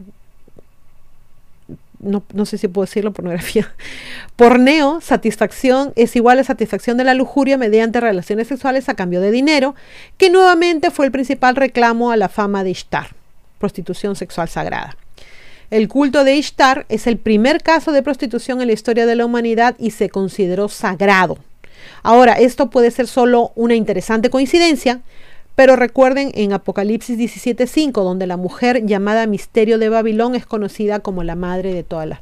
no, 2.01 2.23
no, 2.35 2.45
sé 2.45 2.59
si 2.59 2.69
puedo 2.69 2.85
decirlo, 2.85 3.13
pornografía. 3.13 3.73
Porneo, 4.37 5.01
satisfacción, 5.01 5.93
es 5.97 6.15
igual 6.17 6.39
a 6.39 6.45
satisfacción 6.45 6.99
de 6.99 7.05
la 7.05 7.15
lujuria 7.15 7.57
mediante 7.57 7.99
relaciones 7.99 8.49
sexuales 8.49 8.89
a 8.89 8.95
cambio 8.95 9.21
de 9.23 9.31
dinero, 9.31 9.75
que 10.19 10.29
nuevamente 10.29 10.91
fue 10.91 11.07
el 11.07 11.13
principal 11.13 11.57
reclamo 11.57 12.11
a 12.11 12.17
la 12.17 12.29
fama 12.29 12.63
de 12.63 12.71
Ishtar, 12.71 13.15
prostitución 13.65 14.15
sexual 14.15 14.47
sagrada. 14.47 14.95
El 15.71 15.89
culto 15.89 16.23
de 16.23 16.37
Ishtar 16.37 16.85
es 16.91 17.07
el 17.07 17.17
primer 17.17 17.63
caso 17.63 17.93
de 17.93 18.03
prostitución 18.03 18.61
en 18.61 18.67
la 18.67 18.75
historia 18.75 19.07
de 19.07 19.17
la 19.17 19.25
humanidad 19.25 19.75
y 19.79 19.93
se 19.93 20.11
consideró 20.11 20.69
sagrado. 20.69 21.39
Ahora, 22.03 22.35
esto 22.35 22.69
puede 22.69 22.91
ser 22.91 23.07
solo 23.07 23.53
una 23.55 23.75
interesante 23.75 24.29
coincidencia, 24.29 25.01
pero 25.55 25.77
recuerden 25.77 26.31
en 26.35 26.53
Apocalipsis 26.53 27.17
17:5, 27.17 28.05
donde 28.05 28.27
la 28.27 28.37
mujer 28.37 28.85
llamada 28.85 29.27
Misterio 29.27 29.79
de 29.79 29.89
Babilón 29.89 30.35
es 30.35 30.45
conocida 30.45 31.01
como 31.01 31.25
la 31.25 31.35
madre 31.35 31.73
de 31.73 31.85
todas 31.85 32.07
las. 32.07 32.21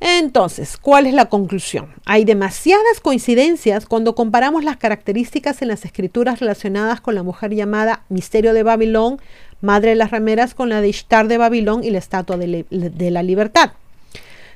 Entonces, 0.00 0.78
¿cuál 0.78 1.06
es 1.06 1.12
la 1.12 1.26
conclusión? 1.26 1.92
Hay 2.06 2.24
demasiadas 2.24 3.00
coincidencias 3.02 3.84
cuando 3.84 4.14
comparamos 4.14 4.64
las 4.64 4.78
características 4.78 5.60
en 5.60 5.68
las 5.68 5.84
escrituras 5.84 6.40
relacionadas 6.40 7.02
con 7.02 7.14
la 7.14 7.22
mujer 7.22 7.54
llamada 7.54 8.02
Misterio 8.08 8.54
de 8.54 8.62
Babilón, 8.62 9.20
madre 9.60 9.90
de 9.90 9.96
las 9.96 10.10
rameras, 10.10 10.54
con 10.54 10.70
la 10.70 10.80
de 10.80 10.88
Ishtar 10.88 11.28
de 11.28 11.36
Babilón 11.36 11.84
y 11.84 11.90
la 11.90 11.98
estatua 11.98 12.38
de, 12.38 13.10
la 13.10 13.22
libertad. 13.22 13.72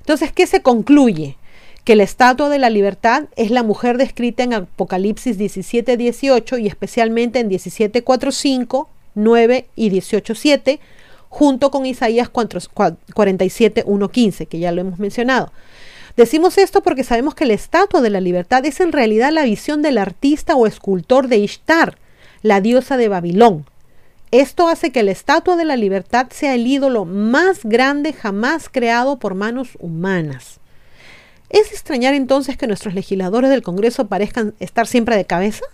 Entonces, 0.00 0.32
¿qué 0.32 0.46
se 0.46 0.62
concluye? 0.62 1.36
que 1.84 1.96
la 1.96 2.04
estatua 2.04 2.48
de 2.48 2.58
la 2.58 2.70
libertad 2.70 3.24
es 3.36 3.50
la 3.50 3.62
mujer 3.62 3.98
descrita 3.98 4.42
en 4.42 4.54
Apocalipsis 4.54 5.36
17, 5.36 5.98
18 5.98 6.56
y 6.56 6.66
especialmente 6.66 7.40
en 7.40 7.50
17, 7.50 8.02
4, 8.02 8.32
5, 8.32 8.88
9 9.14 9.66
y 9.76 9.90
18, 9.90 10.34
7, 10.34 10.80
junto 11.34 11.72
con 11.72 11.84
Isaías 11.84 12.28
47, 12.28 13.82
1, 13.84 14.08
15, 14.08 14.46
que 14.46 14.60
ya 14.60 14.70
lo 14.70 14.82
hemos 14.82 15.00
mencionado. 15.00 15.50
Decimos 16.16 16.58
esto 16.58 16.80
porque 16.80 17.02
sabemos 17.02 17.34
que 17.34 17.44
la 17.44 17.54
estatua 17.54 18.00
de 18.02 18.10
la 18.10 18.20
libertad 18.20 18.64
es 18.64 18.78
en 18.78 18.92
realidad 18.92 19.32
la 19.32 19.42
visión 19.42 19.82
del 19.82 19.98
artista 19.98 20.54
o 20.54 20.68
escultor 20.68 21.26
de 21.26 21.38
Ishtar, 21.38 21.98
la 22.42 22.60
diosa 22.60 22.96
de 22.96 23.08
Babilón. 23.08 23.66
Esto 24.30 24.68
hace 24.68 24.92
que 24.92 25.02
la 25.02 25.10
estatua 25.10 25.56
de 25.56 25.64
la 25.64 25.74
libertad 25.74 26.28
sea 26.30 26.54
el 26.54 26.68
ídolo 26.68 27.04
más 27.04 27.64
grande 27.64 28.12
jamás 28.12 28.68
creado 28.68 29.18
por 29.18 29.34
manos 29.34 29.70
humanas. 29.80 30.60
¿Es 31.50 31.72
extrañar 31.72 32.14
entonces 32.14 32.56
que 32.56 32.68
nuestros 32.68 32.94
legisladores 32.94 33.50
del 33.50 33.62
Congreso 33.62 34.06
parezcan 34.06 34.54
estar 34.60 34.86
siempre 34.86 35.16
de 35.16 35.24
cabeza? 35.24 35.64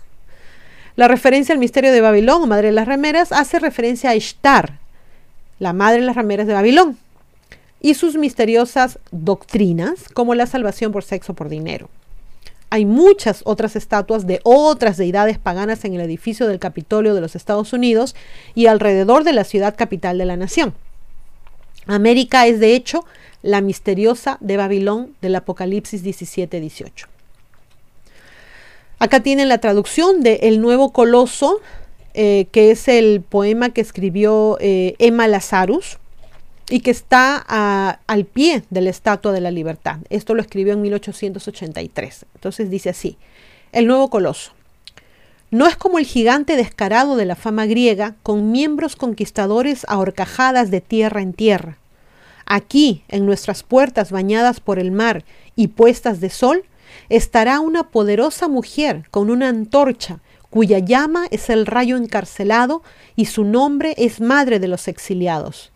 La 0.95 1.07
referencia 1.07 1.53
al 1.53 1.59
misterio 1.59 1.91
de 1.91 2.01
Babilón 2.01 2.41
o 2.41 2.47
Madre 2.47 2.69
de 2.69 2.73
las 2.73 2.87
Rameras 2.87 3.31
hace 3.31 3.59
referencia 3.59 4.09
a 4.09 4.15
Ishtar, 4.15 4.80
la 5.61 5.73
Madre 5.73 5.99
de 5.99 6.07
las 6.07 6.15
Rameras 6.15 6.47
de 6.47 6.53
Babilón, 6.53 6.97
y 7.81 7.93
sus 7.93 8.15
misteriosas 8.15 8.97
doctrinas 9.11 10.09
como 10.11 10.33
la 10.33 10.47
salvación 10.47 10.91
por 10.91 11.03
sexo 11.03 11.35
por 11.35 11.49
dinero. 11.49 11.87
Hay 12.71 12.85
muchas 12.85 13.41
otras 13.45 13.75
estatuas 13.75 14.25
de 14.25 14.39
otras 14.43 14.97
deidades 14.97 15.37
paganas 15.37 15.85
en 15.85 15.93
el 15.93 16.01
edificio 16.01 16.47
del 16.47 16.57
Capitolio 16.57 17.13
de 17.13 17.21
los 17.21 17.35
Estados 17.35 17.73
Unidos 17.73 18.15
y 18.55 18.65
alrededor 18.65 19.23
de 19.23 19.33
la 19.33 19.43
ciudad 19.43 19.75
capital 19.77 20.17
de 20.17 20.25
la 20.25 20.35
nación. 20.35 20.73
América 21.85 22.47
es 22.47 22.59
de 22.59 22.73
hecho 22.73 23.05
la 23.43 23.61
misteriosa 23.61 24.37
de 24.39 24.57
Babilón 24.57 25.15
del 25.21 25.35
Apocalipsis 25.35 26.03
17-18. 26.03 27.05
Acá 28.97 29.19
tienen 29.19 29.47
la 29.47 29.59
traducción 29.59 30.21
de 30.21 30.39
El 30.43 30.59
Nuevo 30.59 30.91
Coloso, 30.91 31.59
eh, 32.13 32.47
que 32.51 32.71
es 32.71 32.87
el 32.87 33.21
poema 33.21 33.69
que 33.69 33.81
escribió 33.81 34.57
eh, 34.59 34.95
Emma 34.99 35.27
Lazarus 35.27 35.97
y 36.69 36.81
que 36.81 36.91
está 36.91 37.37
al 37.37 38.25
pie 38.25 38.63
de 38.69 38.81
la 38.81 38.89
Estatua 38.89 39.31
de 39.31 39.41
la 39.41 39.51
Libertad. 39.51 39.97
Esto 40.09 40.35
lo 40.35 40.41
escribió 40.41 40.73
en 40.73 40.81
1883. 40.81 42.25
Entonces 42.35 42.69
dice 42.69 42.89
así, 42.89 43.17
El 43.71 43.87
Nuevo 43.87 44.09
Coloso. 44.09 44.53
No 45.49 45.67
es 45.67 45.75
como 45.75 45.99
el 45.99 46.05
gigante 46.05 46.55
descarado 46.55 47.17
de 47.17 47.25
la 47.25 47.35
fama 47.35 47.65
griega, 47.65 48.15
con 48.23 48.51
miembros 48.51 48.95
conquistadores 48.95 49.85
a 49.89 49.99
horcajadas 49.99 50.71
de 50.71 50.79
tierra 50.79 51.21
en 51.21 51.33
tierra 51.33 51.77
Aquí, 52.53 53.03
en 53.07 53.25
nuestras 53.25 53.63
puertas 53.63 54.11
bañadas 54.11 54.59
por 54.59 54.77
el 54.77 54.91
mar 54.91 55.23
y 55.55 55.69
puestas 55.69 56.19
de 56.19 56.29
sol, 56.29 56.65
estará 57.07 57.61
una 57.61 57.83
poderosa 57.83 58.49
mujer 58.49 59.05
con 59.09 59.29
una 59.29 59.47
antorcha 59.47 60.19
cuya 60.51 60.77
llama 60.77 61.25
es 61.31 61.49
el 61.49 61.65
rayo 61.65 61.97
encarcelado 61.97 62.83
y 63.15 63.25
su 63.25 63.43
nombre 63.43 63.95
es 63.97 64.21
madre 64.21 64.59
de 64.59 64.67
los 64.67 64.87
exiliados. 64.87 65.71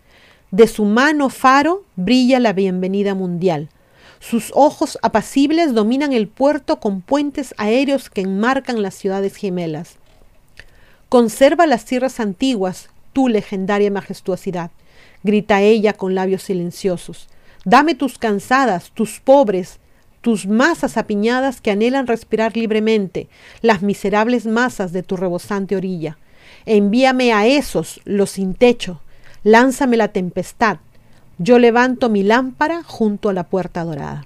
De 0.52 0.68
su 0.68 0.86
mano 0.86 1.32
faro 1.32 1.84
brilla 1.96 2.40
la 2.40 2.54
bienvenida 2.54 3.16
mundial. 3.16 3.70
Sus 4.20 4.52
ojos 4.54 5.00
apacibles 5.02 5.74
dominan 5.74 6.14
el 6.14 6.28
puerto 6.28 6.80
con 6.80 7.02
puentes 7.02 7.56
aéreos 7.58 8.12
que 8.12 8.22
enmarcan 8.22 8.84
las 8.84 8.94
ciudades 8.94 9.36
gemelas. 9.36 9.96
Conserva 11.10 11.66
las 11.66 11.86
tierras 11.86 12.20
antiguas, 12.20 12.90
tu 13.14 13.28
legendaria 13.28 13.90
majestuosidad 13.90 14.70
grita 15.26 15.62
ella 15.62 15.94
con 15.94 16.16
labios 16.16 16.44
silenciosos. 16.44 17.28
Dame 17.66 17.96
tus 17.96 18.20
cansadas, 18.20 18.92
tus 18.92 19.20
pobres, 19.20 19.80
tus 20.26 20.48
masas 20.48 20.98
apiñadas 20.98 21.62
que 21.62 21.70
anhelan 21.70 22.08
respirar 22.08 22.58
libremente, 22.58 23.30
las 23.62 23.84
miserables 23.84 24.48
masas 24.48 24.92
de 24.92 25.04
tu 25.04 25.16
rebosante 25.16 25.76
orilla. 25.76 26.18
Envíame 26.66 27.32
a 27.32 27.46
esos, 27.46 28.02
los 28.04 28.32
sin 28.32 28.56
techo, 28.56 29.00
lánzame 29.44 29.98
la 29.98 30.08
tempestad. 30.08 30.80
Yo 31.38 31.60
levanto 31.60 32.10
mi 32.10 32.24
lámpara 32.24 32.82
junto 32.84 33.30
a 33.30 33.34
la 33.34 33.44
puerta 33.44 33.84
dorada. 33.84 34.26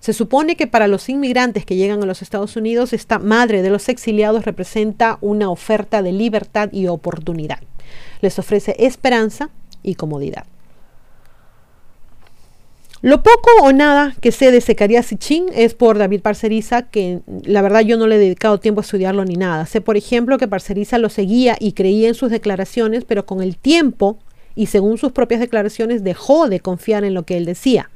Se 0.00 0.12
supone 0.12 0.56
que 0.56 0.66
para 0.66 0.88
los 0.88 1.08
inmigrantes 1.08 1.64
que 1.64 1.76
llegan 1.76 2.02
a 2.02 2.06
los 2.06 2.22
Estados 2.22 2.56
Unidos, 2.56 2.92
esta 2.92 3.20
madre 3.20 3.62
de 3.62 3.70
los 3.70 3.88
exiliados 3.88 4.44
representa 4.44 5.18
una 5.20 5.48
oferta 5.48 6.02
de 6.02 6.10
libertad 6.10 6.70
y 6.72 6.88
oportunidad 6.88 7.60
les 8.22 8.38
ofrece 8.38 8.74
esperanza 8.78 9.50
y 9.82 9.96
comodidad. 9.96 10.46
Lo 13.02 13.24
poco 13.24 13.50
o 13.62 13.72
nada 13.72 14.14
que 14.20 14.30
sé 14.30 14.52
de 14.52 14.60
Secarías 14.60 15.06
Sitchin 15.06 15.46
es 15.52 15.74
por 15.74 15.98
David 15.98 16.20
Parceriza, 16.20 16.82
que 16.82 17.18
la 17.42 17.60
verdad 17.60 17.80
yo 17.80 17.96
no 17.96 18.06
le 18.06 18.14
he 18.14 18.18
dedicado 18.20 18.60
tiempo 18.60 18.80
a 18.80 18.84
estudiarlo 18.84 19.24
ni 19.24 19.34
nada. 19.34 19.66
Sé, 19.66 19.80
por 19.80 19.96
ejemplo, 19.96 20.38
que 20.38 20.46
Parceriza 20.46 20.98
lo 20.98 21.08
seguía 21.08 21.56
y 21.58 21.72
creía 21.72 22.06
en 22.06 22.14
sus 22.14 22.30
declaraciones, 22.30 23.04
pero 23.04 23.26
con 23.26 23.42
el 23.42 23.56
tiempo 23.56 24.18
y 24.54 24.66
según 24.66 24.98
sus 24.98 25.10
propias 25.10 25.40
declaraciones 25.40 26.04
dejó 26.04 26.48
de 26.48 26.60
confiar 26.60 27.02
en 27.02 27.14
lo 27.14 27.24
que 27.24 27.36
él 27.36 27.44
decía. 27.44 27.90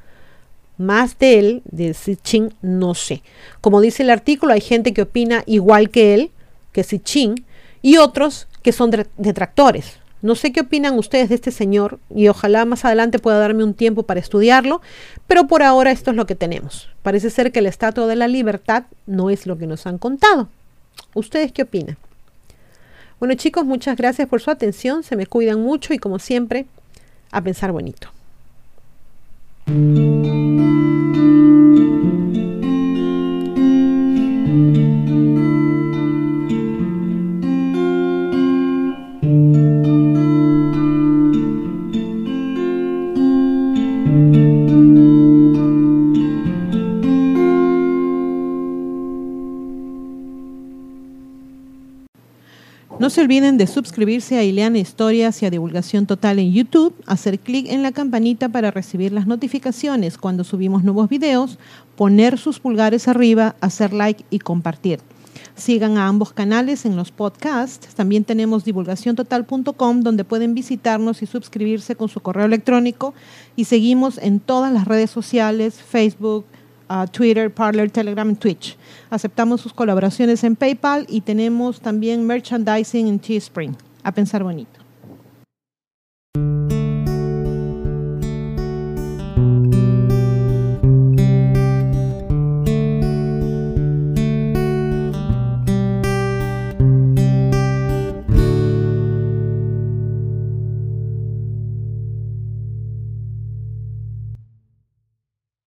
Más 0.76 1.16
de 1.20 1.38
él, 1.38 1.62
de 1.70 1.94
Sitchin, 1.94 2.52
no 2.60 2.94
sé. 2.94 3.22
Como 3.60 3.80
dice 3.80 4.02
el 4.02 4.10
artículo, 4.10 4.54
hay 4.54 4.60
gente 4.60 4.92
que 4.92 5.02
opina 5.02 5.44
igual 5.46 5.90
que 5.90 6.14
él, 6.14 6.30
que 6.72 6.82
Sitchin, 6.82 7.44
y 7.80 7.98
otros 7.98 8.48
que 8.62 8.72
son 8.72 8.90
detractores. 9.16 9.98
No 10.22 10.34
sé 10.34 10.52
qué 10.52 10.60
opinan 10.60 10.98
ustedes 10.98 11.28
de 11.28 11.34
este 11.34 11.50
señor 11.50 11.98
y 12.14 12.28
ojalá 12.28 12.64
más 12.64 12.84
adelante 12.84 13.18
pueda 13.18 13.38
darme 13.38 13.64
un 13.64 13.74
tiempo 13.74 14.04
para 14.04 14.20
estudiarlo, 14.20 14.80
pero 15.26 15.46
por 15.46 15.62
ahora 15.62 15.90
esto 15.90 16.10
es 16.10 16.16
lo 16.16 16.26
que 16.26 16.34
tenemos. 16.34 16.88
Parece 17.02 17.30
ser 17.30 17.52
que 17.52 17.60
la 17.60 17.68
estatua 17.68 18.06
de 18.06 18.16
la 18.16 18.28
libertad 18.28 18.84
no 19.06 19.30
es 19.30 19.46
lo 19.46 19.58
que 19.58 19.66
nos 19.66 19.86
han 19.86 19.98
contado. 19.98 20.48
¿Ustedes 21.14 21.52
qué 21.52 21.62
opinan? 21.62 21.96
Bueno 23.18 23.34
chicos, 23.34 23.64
muchas 23.64 23.96
gracias 23.96 24.28
por 24.28 24.40
su 24.40 24.50
atención, 24.50 25.02
se 25.02 25.16
me 25.16 25.26
cuidan 25.26 25.60
mucho 25.60 25.94
y 25.94 25.98
como 25.98 26.18
siempre, 26.18 26.66
a 27.30 27.40
pensar 27.40 27.72
bonito. 27.72 28.08
No 52.98 53.10
se 53.10 53.20
olviden 53.20 53.58
de 53.58 53.66
suscribirse 53.66 54.38
a 54.38 54.42
Ileana 54.42 54.78
Historias 54.78 55.42
y 55.42 55.46
a 55.46 55.50
Divulgación 55.50 56.06
Total 56.06 56.38
en 56.38 56.50
YouTube, 56.50 56.94
hacer 57.04 57.38
clic 57.38 57.66
en 57.68 57.82
la 57.82 57.92
campanita 57.92 58.48
para 58.48 58.70
recibir 58.70 59.12
las 59.12 59.26
notificaciones 59.26 60.16
cuando 60.16 60.44
subimos 60.44 60.82
nuevos 60.82 61.10
videos, 61.10 61.58
poner 61.94 62.38
sus 62.38 62.58
pulgares 62.58 63.06
arriba, 63.06 63.54
hacer 63.60 63.92
like 63.92 64.24
y 64.30 64.38
compartir. 64.38 65.00
Sigan 65.56 65.98
a 65.98 66.06
ambos 66.06 66.32
canales 66.32 66.86
en 66.86 66.96
los 66.96 67.12
podcasts. 67.12 67.94
También 67.94 68.24
tenemos 68.24 68.64
divulgaciontotal.com 68.64 70.00
donde 70.00 70.24
pueden 70.24 70.54
visitarnos 70.54 71.20
y 71.20 71.26
suscribirse 71.26 71.96
con 71.96 72.08
su 72.08 72.20
correo 72.20 72.46
electrónico. 72.46 73.12
Y 73.56 73.64
seguimos 73.64 74.16
en 74.16 74.40
todas 74.40 74.72
las 74.72 74.86
redes 74.86 75.10
sociales, 75.10 75.74
Facebook, 75.82 76.46
Twitter, 77.10 77.50
Parler, 77.50 77.90
Telegram, 77.90 78.34
Twitch. 78.36 78.76
Aceptamos 79.10 79.60
sus 79.60 79.72
colaboraciones 79.72 80.44
en 80.44 80.56
PayPal 80.56 81.06
y 81.08 81.20
tenemos 81.20 81.80
también 81.80 82.26
merchandising 82.26 83.08
en 83.08 83.18
Teespring. 83.18 83.76
A 84.02 84.12
pensar 84.12 84.42
bonito. 84.42 84.80